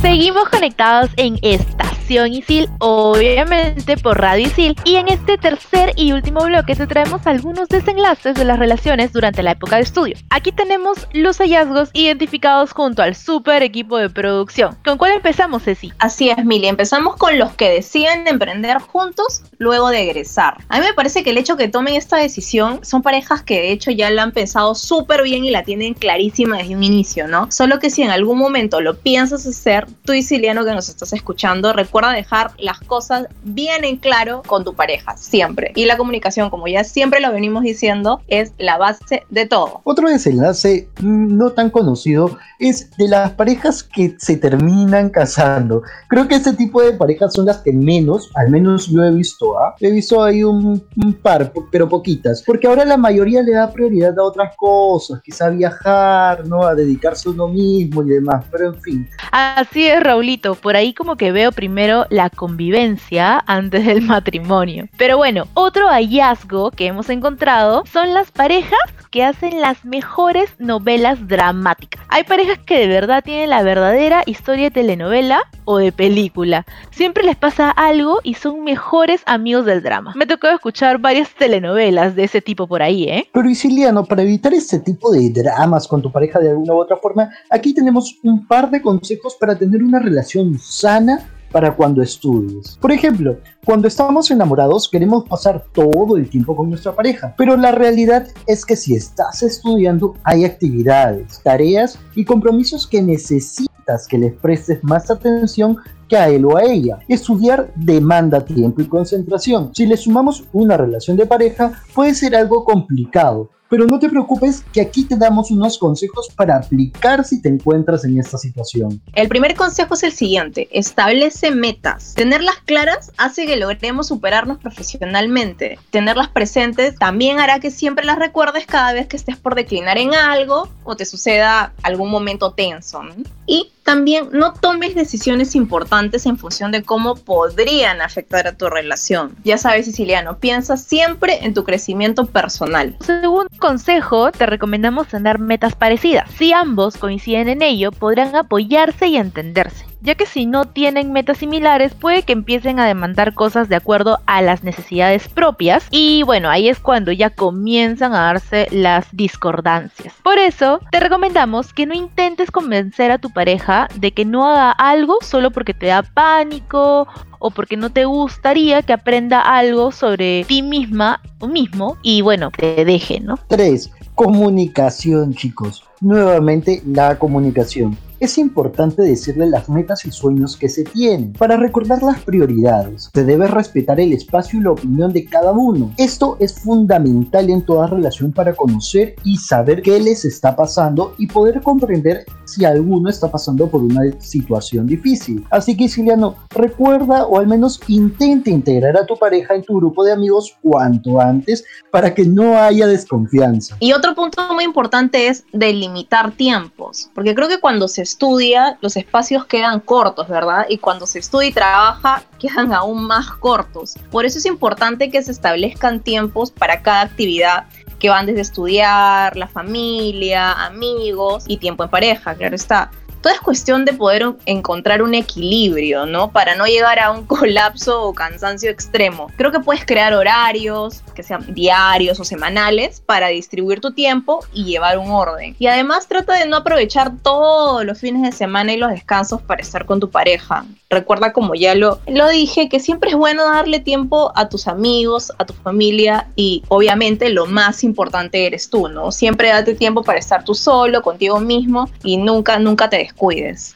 Seguimos 0.00 0.48
conectados 0.48 1.10
en 1.16 1.38
Estación 1.42 1.97
Isil, 2.08 2.70
obviamente 2.78 3.98
por 3.98 4.18
Radio 4.18 4.46
Isil, 4.46 4.74
y 4.84 4.96
en 4.96 5.08
este 5.08 5.36
tercer 5.36 5.92
y 5.94 6.12
último 6.12 6.40
bloque 6.40 6.74
te 6.74 6.86
traemos 6.86 7.26
algunos 7.26 7.68
desenlaces 7.68 8.34
de 8.34 8.44
las 8.46 8.58
relaciones 8.58 9.12
durante 9.12 9.42
la 9.42 9.50
época 9.52 9.76
de 9.76 9.82
estudio. 9.82 10.16
Aquí 10.30 10.50
tenemos 10.50 11.06
los 11.12 11.36
hallazgos 11.38 11.90
identificados 11.92 12.72
junto 12.72 13.02
al 13.02 13.14
super 13.14 13.62
equipo 13.62 13.98
de 13.98 14.08
producción. 14.08 14.76
¿Con 14.84 14.96
cuál 14.96 15.12
empezamos, 15.12 15.64
Ceci? 15.64 15.92
Así 15.98 16.30
es, 16.30 16.42
Mili. 16.44 16.68
Empezamos 16.68 17.16
con 17.16 17.38
los 17.38 17.52
que 17.52 17.68
deciden 17.68 18.26
emprender 18.26 18.78
juntos 18.78 19.42
luego 19.58 19.90
de 19.90 20.02
egresar. 20.02 20.56
A 20.68 20.78
mí 20.78 20.86
me 20.86 20.94
parece 20.94 21.22
que 21.22 21.30
el 21.30 21.38
hecho 21.38 21.58
que 21.58 21.68
tomen 21.68 21.94
esta 21.94 22.16
decisión 22.16 22.84
son 22.84 23.02
parejas 23.02 23.42
que 23.42 23.60
de 23.60 23.72
hecho 23.72 23.90
ya 23.90 24.08
la 24.08 24.22
han 24.22 24.32
pensado 24.32 24.74
súper 24.74 25.22
bien 25.22 25.44
y 25.44 25.50
la 25.50 25.62
tienen 25.62 25.92
clarísima 25.92 26.56
desde 26.56 26.74
un 26.74 26.84
inicio, 26.84 27.28
¿no? 27.28 27.50
Solo 27.50 27.78
que 27.78 27.90
si 27.90 28.02
en 28.02 28.10
algún 28.10 28.38
momento 28.38 28.80
lo 28.80 28.98
piensas 28.98 29.46
hacer, 29.46 29.86
tú 30.04 30.12
Siciliano 30.12 30.64
que 30.64 30.72
nos 30.72 30.88
estás 30.88 31.12
escuchando, 31.12 31.72
recuerda 31.72 31.97
dejar 32.06 32.52
las 32.58 32.80
cosas 32.80 33.26
bien 33.42 33.84
en 33.84 33.96
claro 33.96 34.42
con 34.46 34.64
tu 34.64 34.74
pareja, 34.74 35.16
siempre. 35.16 35.72
Y 35.74 35.84
la 35.84 35.96
comunicación, 35.96 36.50
como 36.50 36.68
ya 36.68 36.84
siempre 36.84 37.20
lo 37.20 37.32
venimos 37.32 37.62
diciendo, 37.62 38.20
es 38.28 38.52
la 38.58 38.78
base 38.78 39.24
de 39.28 39.46
todo. 39.46 39.80
Otro 39.84 40.08
desenlace 40.08 40.88
no 41.00 41.50
tan 41.50 41.70
conocido 41.70 42.38
es 42.58 42.90
de 42.96 43.08
las 43.08 43.32
parejas 43.32 43.82
que 43.82 44.14
se 44.18 44.36
terminan 44.36 45.10
casando. 45.10 45.82
Creo 46.08 46.28
que 46.28 46.36
este 46.36 46.52
tipo 46.52 46.82
de 46.82 46.92
parejas 46.92 47.34
son 47.34 47.46
las 47.46 47.58
que 47.58 47.72
menos, 47.72 48.30
al 48.34 48.50
menos 48.50 48.88
yo 48.88 49.02
he 49.02 49.10
visto, 49.10 49.58
¿ah? 49.58 49.74
He 49.80 49.90
visto 49.90 50.22
ahí 50.22 50.44
un, 50.44 50.82
un 50.96 51.12
par, 51.14 51.52
pero 51.70 51.88
poquitas. 51.88 52.42
Porque 52.44 52.66
ahora 52.66 52.84
la 52.84 52.96
mayoría 52.96 53.42
le 53.42 53.52
da 53.52 53.72
prioridad 53.72 54.18
a 54.18 54.22
otras 54.22 54.56
cosas, 54.56 55.20
quizá 55.22 55.50
viajar, 55.50 56.46
¿no? 56.46 56.62
A 56.62 56.74
dedicarse 56.74 57.28
a 57.28 57.32
uno 57.32 57.48
mismo 57.48 58.02
y 58.02 58.10
demás, 58.10 58.44
pero 58.50 58.68
en 58.68 58.80
fin. 58.80 59.08
Así 59.32 59.86
es, 59.86 60.02
Raulito, 60.02 60.54
por 60.54 60.76
ahí 60.76 60.94
como 60.94 61.16
que 61.16 61.32
veo 61.32 61.52
primero 61.52 61.87
la 62.10 62.30
convivencia 62.30 63.42
antes 63.46 63.86
del 63.86 64.02
matrimonio. 64.02 64.88
Pero 64.96 65.16
bueno, 65.16 65.46
otro 65.54 65.88
hallazgo 65.88 66.70
que 66.70 66.86
hemos 66.86 67.08
encontrado 67.10 67.84
son 67.86 68.14
las 68.14 68.30
parejas 68.30 68.78
que 69.10 69.24
hacen 69.24 69.60
las 69.60 69.84
mejores 69.84 70.50
novelas 70.58 71.26
dramáticas. 71.26 72.04
Hay 72.08 72.24
parejas 72.24 72.58
que 72.58 72.78
de 72.78 72.88
verdad 72.88 73.24
tienen 73.24 73.50
la 73.50 73.62
verdadera 73.62 74.22
historia 74.26 74.64
de 74.64 74.70
telenovela 74.70 75.40
o 75.64 75.78
de 75.78 75.92
película. 75.92 76.66
Siempre 76.90 77.24
les 77.24 77.36
pasa 77.36 77.70
algo 77.70 78.20
y 78.22 78.34
son 78.34 78.64
mejores 78.64 79.22
amigos 79.26 79.64
del 79.64 79.82
drama. 79.82 80.12
Me 80.14 80.26
tocó 80.26 80.48
escuchar 80.48 80.98
varias 80.98 81.30
telenovelas 81.34 82.14
de 82.14 82.24
ese 82.24 82.42
tipo 82.42 82.66
por 82.66 82.82
ahí, 82.82 83.04
¿eh? 83.04 83.28
Pero 83.32 83.48
Isiliano, 83.48 84.04
para 84.04 84.22
evitar 84.22 84.52
este 84.54 84.80
tipo 84.80 85.10
de 85.10 85.30
dramas 85.30 85.88
con 85.88 86.02
tu 86.02 86.12
pareja 86.12 86.38
de 86.38 86.50
alguna 86.50 86.74
u 86.74 86.78
otra 86.78 86.96
forma, 86.96 87.30
aquí 87.50 87.74
tenemos 87.74 88.18
un 88.22 88.46
par 88.46 88.70
de 88.70 88.82
consejos 88.82 89.36
para 89.38 89.56
tener 89.56 89.82
una 89.82 89.98
relación 89.98 90.58
sana 90.58 91.28
para 91.50 91.74
cuando 91.74 92.02
estudies. 92.02 92.76
Por 92.80 92.92
ejemplo, 92.92 93.38
cuando 93.64 93.88
estamos 93.88 94.30
enamorados 94.30 94.88
queremos 94.88 95.28
pasar 95.28 95.64
todo 95.72 96.16
el 96.16 96.28
tiempo 96.28 96.56
con 96.56 96.70
nuestra 96.70 96.94
pareja, 96.94 97.34
pero 97.36 97.56
la 97.56 97.72
realidad 97.72 98.28
es 98.46 98.64
que 98.64 98.76
si 98.76 98.94
estás 98.94 99.42
estudiando 99.42 100.14
hay 100.24 100.44
actividades, 100.44 101.40
tareas 101.42 101.98
y 102.14 102.24
compromisos 102.24 102.86
que 102.86 103.02
necesitas 103.02 104.06
que 104.08 104.18
les 104.18 104.34
prestes 104.34 104.82
más 104.84 105.10
atención 105.10 105.78
que 106.08 106.16
a 106.16 106.28
él 106.28 106.44
o 106.44 106.56
a 106.56 106.64
ella. 106.64 106.98
Estudiar 107.06 107.70
demanda 107.76 108.44
tiempo 108.44 108.80
y 108.80 108.88
concentración. 108.88 109.70
Si 109.74 109.86
le 109.86 109.96
sumamos 109.96 110.44
una 110.52 110.76
relación 110.76 111.16
de 111.16 111.26
pareja, 111.26 111.72
puede 111.94 112.14
ser 112.14 112.34
algo 112.34 112.64
complicado, 112.64 113.50
pero 113.68 113.86
no 113.86 113.98
te 113.98 114.08
preocupes 114.08 114.64
que 114.72 114.80
aquí 114.80 115.04
te 115.04 115.16
damos 115.16 115.50
unos 115.50 115.78
consejos 115.78 116.28
para 116.34 116.56
aplicar 116.56 117.24
si 117.24 117.42
te 117.42 117.48
encuentras 117.48 118.04
en 118.04 118.18
esta 118.18 118.38
situación. 118.38 119.00
El 119.14 119.28
primer 119.28 119.54
consejo 119.54 119.94
es 119.94 120.02
el 120.02 120.12
siguiente, 120.12 120.68
establece 120.72 121.50
metas. 121.50 122.14
Tenerlas 122.14 122.56
claras 122.64 123.12
hace 123.18 123.46
que 123.46 123.56
logremos 123.56 124.08
superarnos 124.08 124.58
profesionalmente. 124.58 125.78
Tenerlas 125.90 126.28
presentes 126.28 126.96
también 126.96 127.40
hará 127.40 127.60
que 127.60 127.70
siempre 127.70 128.06
las 128.06 128.18
recuerdes 128.18 128.66
cada 128.66 128.92
vez 128.92 129.06
que 129.06 129.16
estés 129.16 129.36
por 129.36 129.54
declinar 129.54 129.98
en 129.98 130.14
algo 130.14 130.68
o 130.84 130.96
te 130.96 131.04
suceda 131.04 131.72
algún 131.82 132.10
momento 132.10 132.52
tenso. 132.52 133.02
Y 133.46 133.72
También 133.88 134.28
no 134.32 134.52
tomes 134.52 134.94
decisiones 134.94 135.54
importantes 135.54 136.26
en 136.26 136.36
función 136.36 136.72
de 136.72 136.82
cómo 136.82 137.14
podrían 137.14 138.02
afectar 138.02 138.46
a 138.46 138.52
tu 138.52 138.68
relación. 138.68 139.34
Ya 139.44 139.56
sabes, 139.56 139.86
Siciliano, 139.86 140.36
piensa 140.36 140.76
siempre 140.76 141.38
en 141.46 141.54
tu 141.54 141.64
crecimiento 141.64 142.26
personal. 142.26 142.98
Según 143.00 143.46
consejo, 143.58 144.30
te 144.30 144.44
recomendamos 144.44 145.08
tener 145.08 145.38
metas 145.38 145.74
parecidas. 145.74 146.30
Si 146.36 146.52
ambos 146.52 146.98
coinciden 146.98 147.48
en 147.48 147.62
ello, 147.62 147.90
podrán 147.90 148.36
apoyarse 148.36 149.06
y 149.06 149.16
entenderse 149.16 149.87
ya 150.00 150.14
que 150.14 150.26
si 150.26 150.46
no 150.46 150.64
tienen 150.64 151.12
metas 151.12 151.38
similares 151.38 151.94
puede 151.94 152.22
que 152.22 152.32
empiecen 152.32 152.78
a 152.80 152.86
demandar 152.86 153.34
cosas 153.34 153.68
de 153.68 153.76
acuerdo 153.76 154.18
a 154.26 154.42
las 154.42 154.62
necesidades 154.62 155.28
propias 155.28 155.86
y 155.90 156.22
bueno, 156.22 156.50
ahí 156.50 156.68
es 156.68 156.78
cuando 156.78 157.12
ya 157.12 157.30
comienzan 157.30 158.14
a 158.14 158.20
darse 158.20 158.68
las 158.70 159.06
discordancias. 159.12 160.14
Por 160.22 160.38
eso, 160.38 160.80
te 160.90 161.00
recomendamos 161.00 161.72
que 161.72 161.86
no 161.86 161.94
intentes 161.94 162.50
convencer 162.50 163.10
a 163.10 163.18
tu 163.18 163.30
pareja 163.30 163.88
de 163.96 164.12
que 164.12 164.24
no 164.24 164.46
haga 164.46 164.70
algo 164.70 165.18
solo 165.20 165.50
porque 165.50 165.74
te 165.74 165.86
da 165.86 166.02
pánico 166.02 167.08
o 167.38 167.50
porque 167.50 167.76
no 167.76 167.90
te 167.90 168.04
gustaría 168.04 168.82
que 168.82 168.92
aprenda 168.92 169.40
algo 169.40 169.92
sobre 169.92 170.44
ti 170.44 170.62
misma 170.62 171.20
o 171.38 171.48
mismo 171.48 171.96
y 172.02 172.20
bueno, 172.22 172.50
te 172.50 172.84
deje, 172.84 173.20
¿no? 173.20 173.38
3. 173.48 173.90
Comunicación, 174.14 175.34
chicos. 175.34 175.84
Nuevamente, 176.00 176.82
la 176.84 177.18
comunicación 177.18 177.96
es 178.20 178.38
importante 178.38 179.02
decirle 179.02 179.46
las 179.46 179.68
metas 179.68 180.04
y 180.04 180.10
sueños 180.10 180.56
que 180.56 180.68
se 180.68 180.84
tienen 180.84 181.32
para 181.32 181.56
recordar 181.56 182.02
las 182.02 182.20
prioridades. 182.22 183.10
Se 183.14 183.24
debe 183.24 183.46
respetar 183.46 184.00
el 184.00 184.12
espacio 184.12 184.58
y 184.58 184.62
la 184.62 184.72
opinión 184.72 185.12
de 185.12 185.24
cada 185.24 185.52
uno. 185.52 185.92
Esto 185.96 186.36
es 186.40 186.60
fundamental 186.60 187.50
en 187.50 187.62
toda 187.62 187.86
relación 187.86 188.32
para 188.32 188.54
conocer 188.54 189.14
y 189.24 189.36
saber 189.36 189.82
qué 189.82 190.00
les 190.00 190.24
está 190.24 190.56
pasando 190.56 191.14
y 191.18 191.26
poder 191.26 191.60
comprender 191.62 192.24
si 192.44 192.64
alguno 192.64 193.10
está 193.10 193.30
pasando 193.30 193.68
por 193.68 193.82
una 193.82 194.02
situación 194.20 194.86
difícil. 194.86 195.44
Así 195.50 195.76
que 195.76 195.88
Siliano, 195.88 196.36
recuerda 196.50 197.26
o 197.26 197.38
al 197.38 197.46
menos 197.46 197.80
intenta 197.88 198.50
integrar 198.50 198.96
a 198.96 199.06
tu 199.06 199.16
pareja 199.16 199.54
en 199.54 199.62
tu 199.62 199.76
grupo 199.76 200.04
de 200.04 200.12
amigos 200.12 200.56
cuanto 200.62 201.20
antes 201.20 201.64
para 201.90 202.14
que 202.14 202.24
no 202.24 202.58
haya 202.58 202.86
desconfianza. 202.86 203.76
Y 203.80 203.92
otro 203.92 204.14
punto 204.14 204.42
muy 204.54 204.64
importante 204.64 205.28
es 205.28 205.44
delimitar 205.52 206.32
tiempos, 206.32 207.10
porque 207.14 207.34
creo 207.34 207.48
que 207.48 207.60
cuando 207.60 207.88
se 207.88 208.07
estudia, 208.08 208.78
los 208.80 208.96
espacios 208.96 209.44
quedan 209.46 209.80
cortos, 209.80 210.28
¿verdad? 210.28 210.66
Y 210.68 210.78
cuando 210.78 211.06
se 211.06 211.18
estudia 211.18 211.48
y 211.48 211.52
trabaja, 211.52 212.22
quedan 212.38 212.72
aún 212.72 213.06
más 213.06 213.30
cortos. 213.30 213.94
Por 214.10 214.24
eso 214.24 214.38
es 214.38 214.46
importante 214.46 215.10
que 215.10 215.22
se 215.22 215.30
establezcan 215.30 216.00
tiempos 216.00 216.50
para 216.50 216.82
cada 216.82 217.02
actividad 217.02 217.66
que 217.98 218.10
van 218.10 218.26
desde 218.26 218.42
estudiar, 218.42 219.36
la 219.36 219.48
familia, 219.48 220.52
amigos 220.52 221.44
y 221.48 221.56
tiempo 221.58 221.84
en 221.84 221.90
pareja, 221.90 222.34
claro 222.34 222.54
está 222.54 222.90
todo 223.28 223.34
es 223.36 223.42
cuestión 223.42 223.84
de 223.84 223.92
poder 223.92 224.26
encontrar 224.46 225.02
un 225.02 225.12
equilibrio, 225.12 226.06
¿no? 226.06 226.30
Para 226.30 226.56
no 226.56 226.64
llegar 226.64 226.98
a 226.98 227.10
un 227.10 227.26
colapso 227.26 228.02
o 228.02 228.14
cansancio 228.14 228.70
extremo. 228.70 229.30
Creo 229.36 229.52
que 229.52 229.60
puedes 229.60 229.84
crear 229.84 230.14
horarios, 230.14 231.02
que 231.14 231.22
sean 231.22 231.44
diarios 231.52 232.18
o 232.20 232.24
semanales, 232.24 233.02
para 233.04 233.28
distribuir 233.28 233.80
tu 233.80 233.92
tiempo 233.92 234.40
y 234.54 234.64
llevar 234.64 234.96
un 234.96 235.10
orden. 235.10 235.54
Y 235.58 235.66
además 235.66 236.08
trata 236.08 236.38
de 236.38 236.46
no 236.46 236.56
aprovechar 236.56 237.12
todos 237.22 237.84
los 237.84 237.98
fines 237.98 238.22
de 238.22 238.32
semana 238.32 238.72
y 238.72 238.78
los 238.78 238.90
descansos 238.90 239.42
para 239.42 239.60
estar 239.60 239.84
con 239.84 240.00
tu 240.00 240.08
pareja. 240.08 240.64
Recuerda, 240.88 241.34
como 241.34 241.54
ya 241.54 241.74
lo, 241.74 242.00
lo 242.06 242.28
dije, 242.30 242.70
que 242.70 242.80
siempre 242.80 243.10
es 243.10 243.16
bueno 243.16 243.44
darle 243.44 243.80
tiempo 243.80 244.32
a 244.36 244.48
tus 244.48 244.66
amigos, 244.66 245.30
a 245.36 245.44
tu 245.44 245.52
familia 245.52 246.28
y 246.34 246.62
obviamente 246.68 247.28
lo 247.28 247.44
más 247.44 247.84
importante 247.84 248.46
eres 248.46 248.70
tú, 248.70 248.88
¿no? 248.88 249.12
Siempre 249.12 249.48
date 249.48 249.74
tiempo 249.74 250.02
para 250.02 250.18
estar 250.18 250.44
tú 250.44 250.54
solo, 250.54 251.02
contigo 251.02 251.40
mismo 251.40 251.90
y 252.02 252.16
nunca, 252.16 252.58
nunca 252.58 252.88
te 252.88 252.96
descuides. 252.96 253.17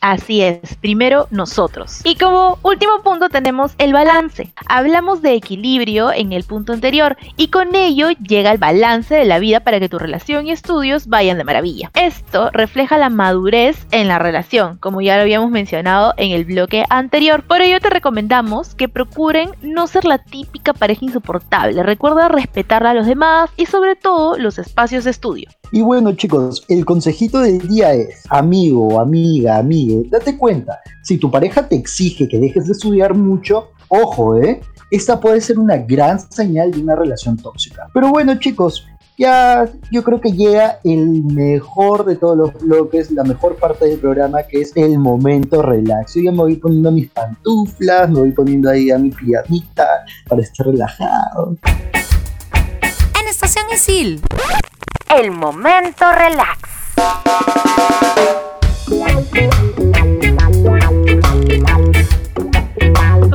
Así 0.01 0.43
es, 0.43 0.77
primero 0.81 1.27
nosotros. 1.31 2.01
Y 2.05 2.17
como 2.17 2.59
último 2.63 3.03
punto 3.03 3.29
tenemos 3.29 3.73
el 3.79 3.93
balance. 3.93 4.53
Hablamos 4.67 5.23
de 5.23 5.35
equilibrio 5.35 6.13
en 6.13 6.33
el 6.33 6.45
punto 6.45 6.73
anterior 6.73 7.17
y 7.37 7.49
con 7.49 7.75
ello 7.75 8.11
llega 8.11 8.53
el 8.53 8.59
balance 8.59 9.15
de 9.15 9.25
la 9.25 9.39
vida 9.39 9.61
para 9.61 9.81
que 9.81 9.89
tu 9.89 9.99
relación 9.99 10.47
y 10.47 10.53
estudios 10.53 11.09
vayan 11.09 11.39
de 11.39 11.45
maravilla. 11.45 11.91
Esto 11.95 12.51
refleja 12.53 12.99
la 12.99 13.11
madurez 13.11 13.87
en 13.91 14.09
la 14.09 14.19
relación, 14.19 14.79
como 14.79 15.01
ya 15.01 15.17
lo 15.17 15.23
habíamos 15.23 15.51
mencionado 15.51 16.15
en 16.17 16.33
el 16.33 16.45
bloque 16.45 16.85
anterior. 16.89 17.43
Por 17.43 17.61
ello 17.61 17.81
te 17.81 17.91
recomendamos 17.91 18.75
que 18.75 18.89
procuren 18.89 19.51
no 19.63 19.87
ser 19.87 20.05
la 20.05 20.19
típica 20.19 20.73
pareja 20.73 21.05
insoportable. 21.05 21.83
Recuerda 21.83 22.29
respetar 22.29 22.87
a 22.87 22.95
los 22.95 23.07
demás 23.07 23.51
y 23.57 23.67
sobre 23.67 23.97
todo 23.97 24.39
los 24.39 24.59
espacios 24.59 25.05
de 25.05 25.11
estudio. 25.11 25.49
Y 25.75 25.81
bueno 25.81 26.13
chicos, 26.13 26.67
el 26.69 26.85
consejito 26.85 27.41
del 27.41 27.67
día 27.67 27.95
es, 27.95 28.25
amigo, 28.29 29.01
amiga, 29.01 29.57
amigue, 29.57 30.07
date 30.11 30.37
cuenta, 30.37 30.79
si 31.03 31.17
tu 31.17 31.31
pareja 31.31 31.67
te 31.67 31.77
exige 31.77 32.29
que 32.29 32.39
dejes 32.39 32.67
de 32.67 32.73
estudiar 32.73 33.15
mucho, 33.15 33.69
ojo, 33.89 34.37
¿eh? 34.37 34.61
Esta 34.91 35.19
puede 35.19 35.41
ser 35.41 35.59
una 35.59 35.79
gran 35.79 36.21
señal 36.31 36.73
de 36.73 36.83
una 36.83 36.95
relación 36.95 37.39
tóxica. 37.39 37.89
Pero 37.95 38.11
bueno 38.11 38.39
chicos, 38.39 38.87
ya 39.17 39.67
yo 39.91 40.05
creo 40.05 40.21
que 40.21 40.33
llega 40.33 40.79
el 40.85 41.25
mejor 41.25 42.05
de 42.05 42.17
todos 42.17 42.37
los 42.37 42.53
bloques, 42.61 43.11
la 43.11 43.25
mejor 43.25 43.57
parte 43.57 43.87
del 43.87 43.99
programa 43.99 44.43
que 44.43 44.61
es 44.61 44.77
el 44.77 44.99
momento 44.99 45.63
relax. 45.63 46.17
Yo 46.17 46.21
ya 46.21 46.33
me 46.33 46.37
voy 46.37 46.57
poniendo 46.57 46.93
mis 46.93 47.09
pantuflas, 47.09 48.11
me 48.11 48.21
voy 48.21 48.33
poniendo 48.33 48.69
ahí 48.69 48.91
a 48.91 48.99
mi 48.99 49.09
pijamita 49.09 50.05
para 50.29 50.43
estar 50.43 50.67
relajado. 50.67 51.57
En 53.19 53.27
Estación 53.27 53.65
Isil 53.73 54.21
el 55.19 55.31
momento 55.31 56.11
relax. 56.11 56.59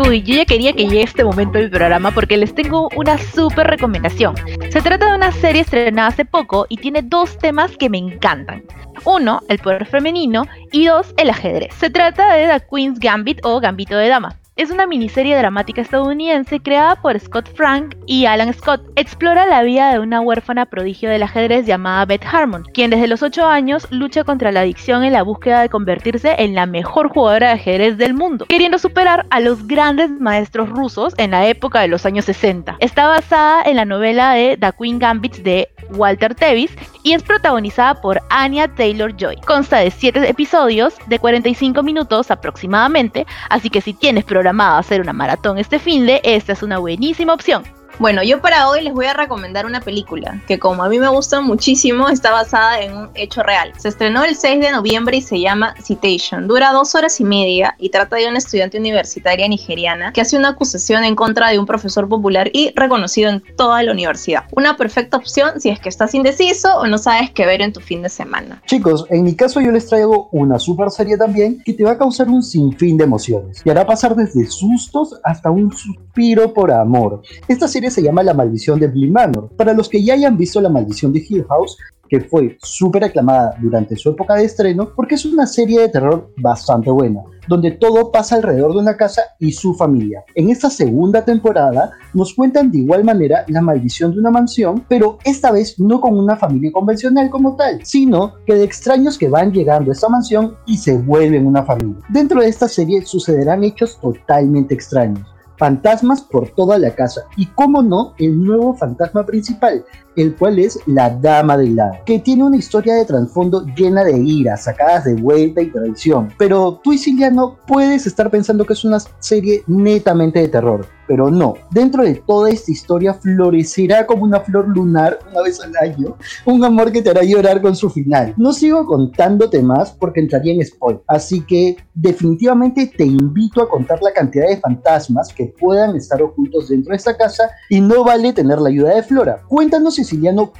Uy, 0.07 0.23
yo 0.23 0.35
ya 0.35 0.45
quería 0.45 0.73
que 0.73 0.85
llegue 0.85 1.03
este 1.03 1.23
momento 1.23 1.59
del 1.59 1.69
programa 1.69 2.11
porque 2.11 2.37
les 2.37 2.55
tengo 2.55 2.89
una 2.95 3.17
súper 3.17 3.67
recomendación. 3.67 4.35
Se 4.71 4.81
trata 4.81 5.07
de 5.07 5.15
una 5.15 5.31
serie 5.31 5.61
estrenada 5.61 6.07
hace 6.07 6.25
poco 6.25 6.65
y 6.69 6.77
tiene 6.77 7.01
dos 7.03 7.37
temas 7.37 7.77
que 7.77 7.89
me 7.89 7.99
encantan. 7.99 8.63
Uno, 9.05 9.41
el 9.47 9.59
poder 9.59 9.85
femenino 9.85 10.45
y 10.71 10.85
dos, 10.85 11.13
el 11.17 11.29
ajedrez. 11.29 11.73
Se 11.75 11.89
trata 11.91 12.33
de 12.33 12.47
The 12.47 12.65
Queen's 12.71 12.99
Gambit 12.99 13.39
o 13.43 13.59
Gambito 13.59 13.97
de 13.97 14.07
Dama 14.07 14.39
es 14.57 14.71
una 14.71 14.87
miniserie 14.87 15.37
dramática 15.37 15.81
estadounidense 15.81 16.59
creada 16.59 16.95
por 16.95 17.17
Scott 17.19 17.47
Frank 17.55 17.95
y 18.07 18.25
Alan 18.25 18.51
Scott. 18.53 18.81
Explora 18.95 19.45
la 19.45 19.61
vida 19.61 19.91
de 19.93 19.99
una 19.99 20.19
huérfana 20.19 20.65
prodigio 20.65 21.09
del 21.09 21.23
ajedrez 21.23 21.67
llamada 21.67 22.05
Beth 22.05 22.25
Harmon, 22.25 22.63
quien 22.73 22.89
desde 22.89 23.07
los 23.07 23.21
8 23.21 23.45
años 23.45 23.87
lucha 23.91 24.23
contra 24.23 24.51
la 24.51 24.61
adicción 24.61 25.03
en 25.03 25.13
la 25.13 25.21
búsqueda 25.21 25.61
de 25.61 25.69
convertirse 25.69 26.35
en 26.39 26.55
la 26.55 26.65
mejor 26.65 27.09
jugadora 27.09 27.49
de 27.49 27.53
ajedrez 27.53 27.97
del 27.97 28.15
mundo, 28.15 28.45
queriendo 28.49 28.79
superar 28.79 29.27
a 29.29 29.39
los 29.39 29.67
grandes 29.67 30.09
maestros 30.09 30.69
rusos 30.69 31.13
en 31.17 31.31
la 31.31 31.47
época 31.47 31.79
de 31.79 31.87
los 31.87 32.05
años 32.07 32.25
60. 32.25 32.77
Está 32.79 33.07
basada 33.07 33.61
en 33.63 33.75
la 33.75 33.85
novela 33.85 34.33
de 34.33 34.57
The 34.59 34.71
Queen 34.77 34.97
Gambit 34.97 35.37
de 35.37 35.69
Walter 35.91 36.35
Tevis 36.35 36.71
y 37.03 37.13
es 37.13 37.23
protagonizada 37.23 38.01
por 38.01 38.21
Anya 38.29 38.67
Taylor-Joy. 38.67 39.37
Consta 39.45 39.77
de 39.77 39.91
7 39.91 40.27
episodios 40.27 40.95
de 41.07 41.19
45 41.19 41.83
minutos 41.83 42.31
aproximadamente, 42.31 43.25
así 43.49 43.69
que 43.69 43.81
si 43.81 43.93
tienes 43.93 44.25
programado 44.47 44.77
hacer 44.77 45.01
una 45.01 45.11
maratón 45.11 45.57
este 45.57 45.77
fin 45.77 46.05
de, 46.05 46.21
esta 46.23 46.53
es 46.53 46.63
una 46.63 46.77
buenísima 46.77 47.33
opción. 47.33 47.63
Bueno, 47.99 48.21
yo 48.21 48.41
para 48.41 48.69
hoy 48.69 48.83
les 48.83 48.93
voy 48.93 49.07
a 49.07 49.13
recomendar 49.15 49.65
una 49.65 49.81
película 49.81 50.39
que 50.47 50.59
como 50.59 50.83
a 50.83 50.89
mí 50.89 50.99
me 50.99 51.07
gusta 51.07 51.41
muchísimo 51.41 52.09
está 52.09 52.31
basada 52.31 52.79
en 52.79 52.95
un 52.95 53.09
hecho 53.15 53.41
real. 53.41 53.73
Se 53.77 53.89
estrenó 53.89 54.23
el 54.23 54.35
6 54.35 54.61
de 54.61 54.71
noviembre 54.71 55.17
y 55.17 55.21
se 55.23 55.39
llama 55.39 55.73
Citation. 55.81 56.47
Dura 56.47 56.73
dos 56.73 56.93
horas 56.93 57.19
y 57.19 57.23
media 57.23 57.73
y 57.79 57.89
trata 57.89 58.17
de 58.17 58.27
una 58.27 58.37
estudiante 58.37 58.77
universitaria 58.77 59.47
nigeriana 59.47 60.13
que 60.13 60.21
hace 60.21 60.37
una 60.37 60.49
acusación 60.49 61.05
en 61.05 61.15
contra 61.15 61.49
de 61.49 61.57
un 61.57 61.65
profesor 61.65 62.07
popular 62.07 62.51
y 62.53 62.71
reconocido 62.75 63.31
en 63.31 63.41
toda 63.55 63.81
la 63.81 63.93
universidad. 63.93 64.43
Una 64.51 64.77
perfecta 64.77 65.17
opción 65.17 65.59
si 65.59 65.69
es 65.69 65.79
que 65.79 65.89
estás 65.89 66.13
indeciso 66.13 66.77
o 66.77 66.85
no 66.85 66.99
sabes 66.99 67.31
qué 67.31 67.47
ver 67.47 67.63
en 67.63 67.73
tu 67.73 67.79
fin 67.79 68.03
de 68.03 68.09
semana. 68.09 68.61
Chicos, 68.67 69.07
en 69.09 69.23
mi 69.23 69.35
caso 69.35 69.59
yo 69.59 69.71
les 69.71 69.87
traigo 69.87 70.29
una 70.31 70.59
super 70.59 70.91
serie 70.91 71.17
también 71.17 71.63
que 71.65 71.73
te 71.73 71.83
va 71.83 71.93
a 71.93 71.97
causar 71.97 72.27
un 72.27 72.43
sinfín 72.43 72.95
de 72.95 73.05
emociones 73.05 73.63
y 73.65 73.71
hará 73.71 73.87
pasar 73.87 74.15
desde 74.15 74.45
sustos 74.45 75.19
hasta 75.23 75.49
un 75.49 75.75
suspiro 75.75 76.53
por 76.53 76.71
amor. 76.71 77.23
Esta 77.47 77.67
serie 77.67 77.86
se 77.91 78.01
llama 78.01 78.23
La 78.23 78.33
Maldición 78.33 78.79
de 78.79 78.87
Bly 78.87 79.09
Manor. 79.09 79.49
Para 79.55 79.73
los 79.73 79.89
que 79.89 80.03
ya 80.03 80.13
hayan 80.13 80.37
visto 80.37 80.61
La 80.61 80.69
Maldición 80.69 81.13
de 81.13 81.25
Hill 81.27 81.45
House, 81.49 81.77
que 82.09 82.21
fue 82.21 82.57
súper 82.61 83.03
aclamada 83.03 83.55
durante 83.61 83.95
su 83.95 84.09
época 84.09 84.35
de 84.35 84.45
estreno, 84.45 84.89
porque 84.95 85.15
es 85.15 85.25
una 85.25 85.45
serie 85.45 85.81
de 85.81 85.89
terror 85.89 86.31
bastante 86.37 86.89
buena, 86.89 87.21
donde 87.47 87.71
todo 87.71 88.11
pasa 88.11 88.35
alrededor 88.35 88.73
de 88.73 88.79
una 88.79 88.97
casa 88.97 89.21
y 89.39 89.51
su 89.51 89.73
familia. 89.73 90.23
En 90.35 90.49
esta 90.49 90.69
segunda 90.69 91.23
temporada 91.23 91.91
nos 92.13 92.33
cuentan 92.33 92.71
de 92.71 92.79
igual 92.79 93.03
manera 93.03 93.45
la 93.47 93.61
maldición 93.61 94.13
de 94.13 94.19
una 94.19 94.31
mansión, 94.31 94.85
pero 94.87 95.17
esta 95.23 95.51
vez 95.51 95.79
no 95.79 95.99
con 96.01 96.17
una 96.17 96.35
familia 96.35 96.71
convencional 96.71 97.29
como 97.29 97.55
tal, 97.55 97.81
sino 97.83 98.35
que 98.45 98.55
de 98.55 98.63
extraños 98.63 99.17
que 99.17 99.29
van 99.29 99.51
llegando 99.51 99.91
a 99.91 99.93
esta 99.93 100.09
mansión 100.09 100.55
y 100.65 100.77
se 100.77 100.97
vuelven 100.97 101.45
una 101.45 101.63
familia. 101.63 102.01
Dentro 102.09 102.41
de 102.41 102.47
esta 102.47 102.67
serie 102.67 103.05
sucederán 103.05 103.63
hechos 103.63 103.99
totalmente 103.99 104.73
extraños 104.73 105.25
fantasmas 105.57 106.21
por 106.21 106.49
toda 106.49 106.77
la 106.77 106.95
casa. 106.95 107.21
Y, 107.35 107.47
como 107.47 107.81
no, 107.81 108.13
el 108.17 108.43
nuevo 108.43 108.75
fantasma 108.75 109.25
principal, 109.25 109.85
el 110.17 110.35
cual 110.35 110.59
es 110.59 110.79
La 110.87 111.09
Dama 111.09 111.57
del 111.57 111.75
Lago, 111.75 111.97
que 112.05 112.19
tiene 112.19 112.43
una 112.43 112.57
historia 112.57 112.95
de 112.95 113.05
trasfondo 113.05 113.65
llena 113.75 114.03
de 114.03 114.17
ira, 114.17 114.57
sacadas 114.57 115.05
de 115.05 115.13
vuelta 115.13 115.61
y 115.61 115.71
traición. 115.71 116.33
Pero 116.37 116.81
tú, 116.83 116.93
Siliano, 116.93 117.57
puedes 117.67 118.07
estar 118.07 118.29
pensando 118.29 118.65
que 118.65 118.73
es 118.73 118.83
una 118.83 118.99
serie 119.19 119.63
netamente 119.67 120.39
de 120.39 120.47
terror, 120.47 120.87
pero 121.07 121.29
no. 121.29 121.53
Dentro 121.71 122.03
de 122.03 122.15
toda 122.15 122.49
esta 122.49 122.71
historia 122.71 123.13
florecerá 123.13 124.05
como 124.05 124.23
una 124.23 124.39
flor 124.39 124.67
lunar 124.67 125.19
una 125.31 125.43
vez 125.43 125.61
al 125.61 125.75
año, 125.77 126.17
un 126.45 126.63
amor 126.63 126.91
que 126.91 127.01
te 127.01 127.11
hará 127.11 127.23
llorar 127.23 127.61
con 127.61 127.75
su 127.75 127.89
final. 127.89 128.33
No 128.37 128.53
sigo 128.53 128.85
contándote 128.85 129.61
más 129.61 129.91
porque 129.91 130.19
entraría 130.19 130.53
en 130.53 130.65
spoil, 130.65 130.99
así 131.07 131.41
que 131.41 131.77
definitivamente 131.93 132.91
te 132.97 133.05
invito 133.05 133.61
a 133.61 133.69
contar 133.69 134.01
la 134.01 134.11
cantidad 134.11 134.47
de 134.47 134.57
fantasmas 134.57 135.31
que 135.33 135.53
puedan 135.59 135.95
estar 135.95 136.21
ocultos 136.21 136.69
dentro 136.69 136.91
de 136.91 136.97
esta 136.97 137.15
casa 137.15 137.49
y 137.69 137.79
no 137.79 138.03
vale 138.03 138.33
tener 138.33 138.59
la 138.59 138.69
ayuda 138.69 138.95
de 138.95 139.03
Flora. 139.03 139.41
Cuéntanos, 139.47 139.99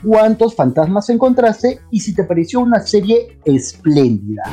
Cuántos 0.04 0.56
fantasmas 0.56 1.10
encontraste 1.10 1.80
y 1.92 2.00
si 2.00 2.14
te 2.14 2.24
pareció 2.24 2.60
una 2.60 2.80
serie 2.82 3.40
espléndida. 3.46 4.44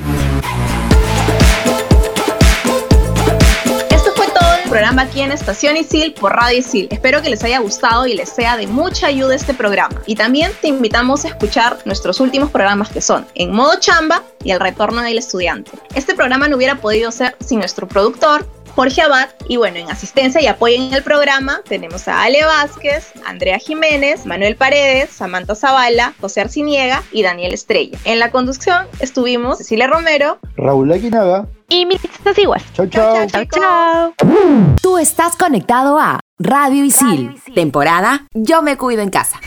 programa 4.74 5.02
aquí 5.02 5.20
en 5.20 5.30
Estación 5.30 5.76
Isil 5.76 6.14
por 6.14 6.32
Radio 6.32 6.58
Isil. 6.58 6.88
Espero 6.90 7.22
que 7.22 7.30
les 7.30 7.44
haya 7.44 7.60
gustado 7.60 8.08
y 8.08 8.14
les 8.14 8.28
sea 8.28 8.56
de 8.56 8.66
mucha 8.66 9.06
ayuda 9.06 9.36
este 9.36 9.54
programa. 9.54 10.02
Y 10.04 10.16
también 10.16 10.50
te 10.60 10.66
invitamos 10.66 11.24
a 11.24 11.28
escuchar 11.28 11.78
nuestros 11.84 12.18
últimos 12.18 12.50
programas 12.50 12.88
que 12.90 13.00
son 13.00 13.24
En 13.36 13.52
Modo 13.52 13.78
Chamba 13.78 14.24
y 14.42 14.50
El 14.50 14.58
Retorno 14.58 15.00
del 15.02 15.16
Estudiante. 15.16 15.70
Este 15.94 16.16
programa 16.16 16.48
no 16.48 16.56
hubiera 16.56 16.74
podido 16.74 17.12
ser 17.12 17.36
sin 17.38 17.60
nuestro 17.60 17.86
productor, 17.86 18.48
Jorge 18.74 19.02
Abad. 19.02 19.28
Y 19.48 19.56
bueno, 19.56 19.78
en 19.78 19.90
asistencia 19.90 20.40
y 20.40 20.46
apoyo 20.46 20.76
en 20.76 20.92
el 20.92 21.02
programa 21.02 21.60
tenemos 21.68 22.08
a 22.08 22.22
Ale 22.22 22.44
Vázquez, 22.44 23.12
Andrea 23.24 23.58
Jiménez, 23.58 24.26
Manuel 24.26 24.56
Paredes, 24.56 25.10
Samantha 25.10 25.54
Zavala, 25.54 26.14
José 26.20 26.40
Arciniega 26.40 27.02
y 27.12 27.22
Daniel 27.22 27.54
Estrella. 27.54 27.98
En 28.04 28.18
la 28.18 28.30
conducción 28.30 28.86
estuvimos 29.00 29.58
Cecilia 29.58 29.86
Romero, 29.86 30.38
Raúl 30.56 30.92
Aguinaga 30.92 31.46
y 31.68 31.86
Mitzas 31.86 32.38
Iguas. 32.38 32.62
Chau, 32.74 32.86
chau. 32.88 33.26
Chau, 33.26 33.44
chau. 33.46 34.14
Tú 34.82 34.98
estás 34.98 35.36
conectado 35.36 35.98
a 35.98 36.20
Radio 36.38 36.84
Isil, 36.84 37.40
temporada 37.54 38.26
Yo 38.32 38.62
me 38.62 38.76
cuido 38.76 39.02
en 39.02 39.10
casa. 39.10 39.38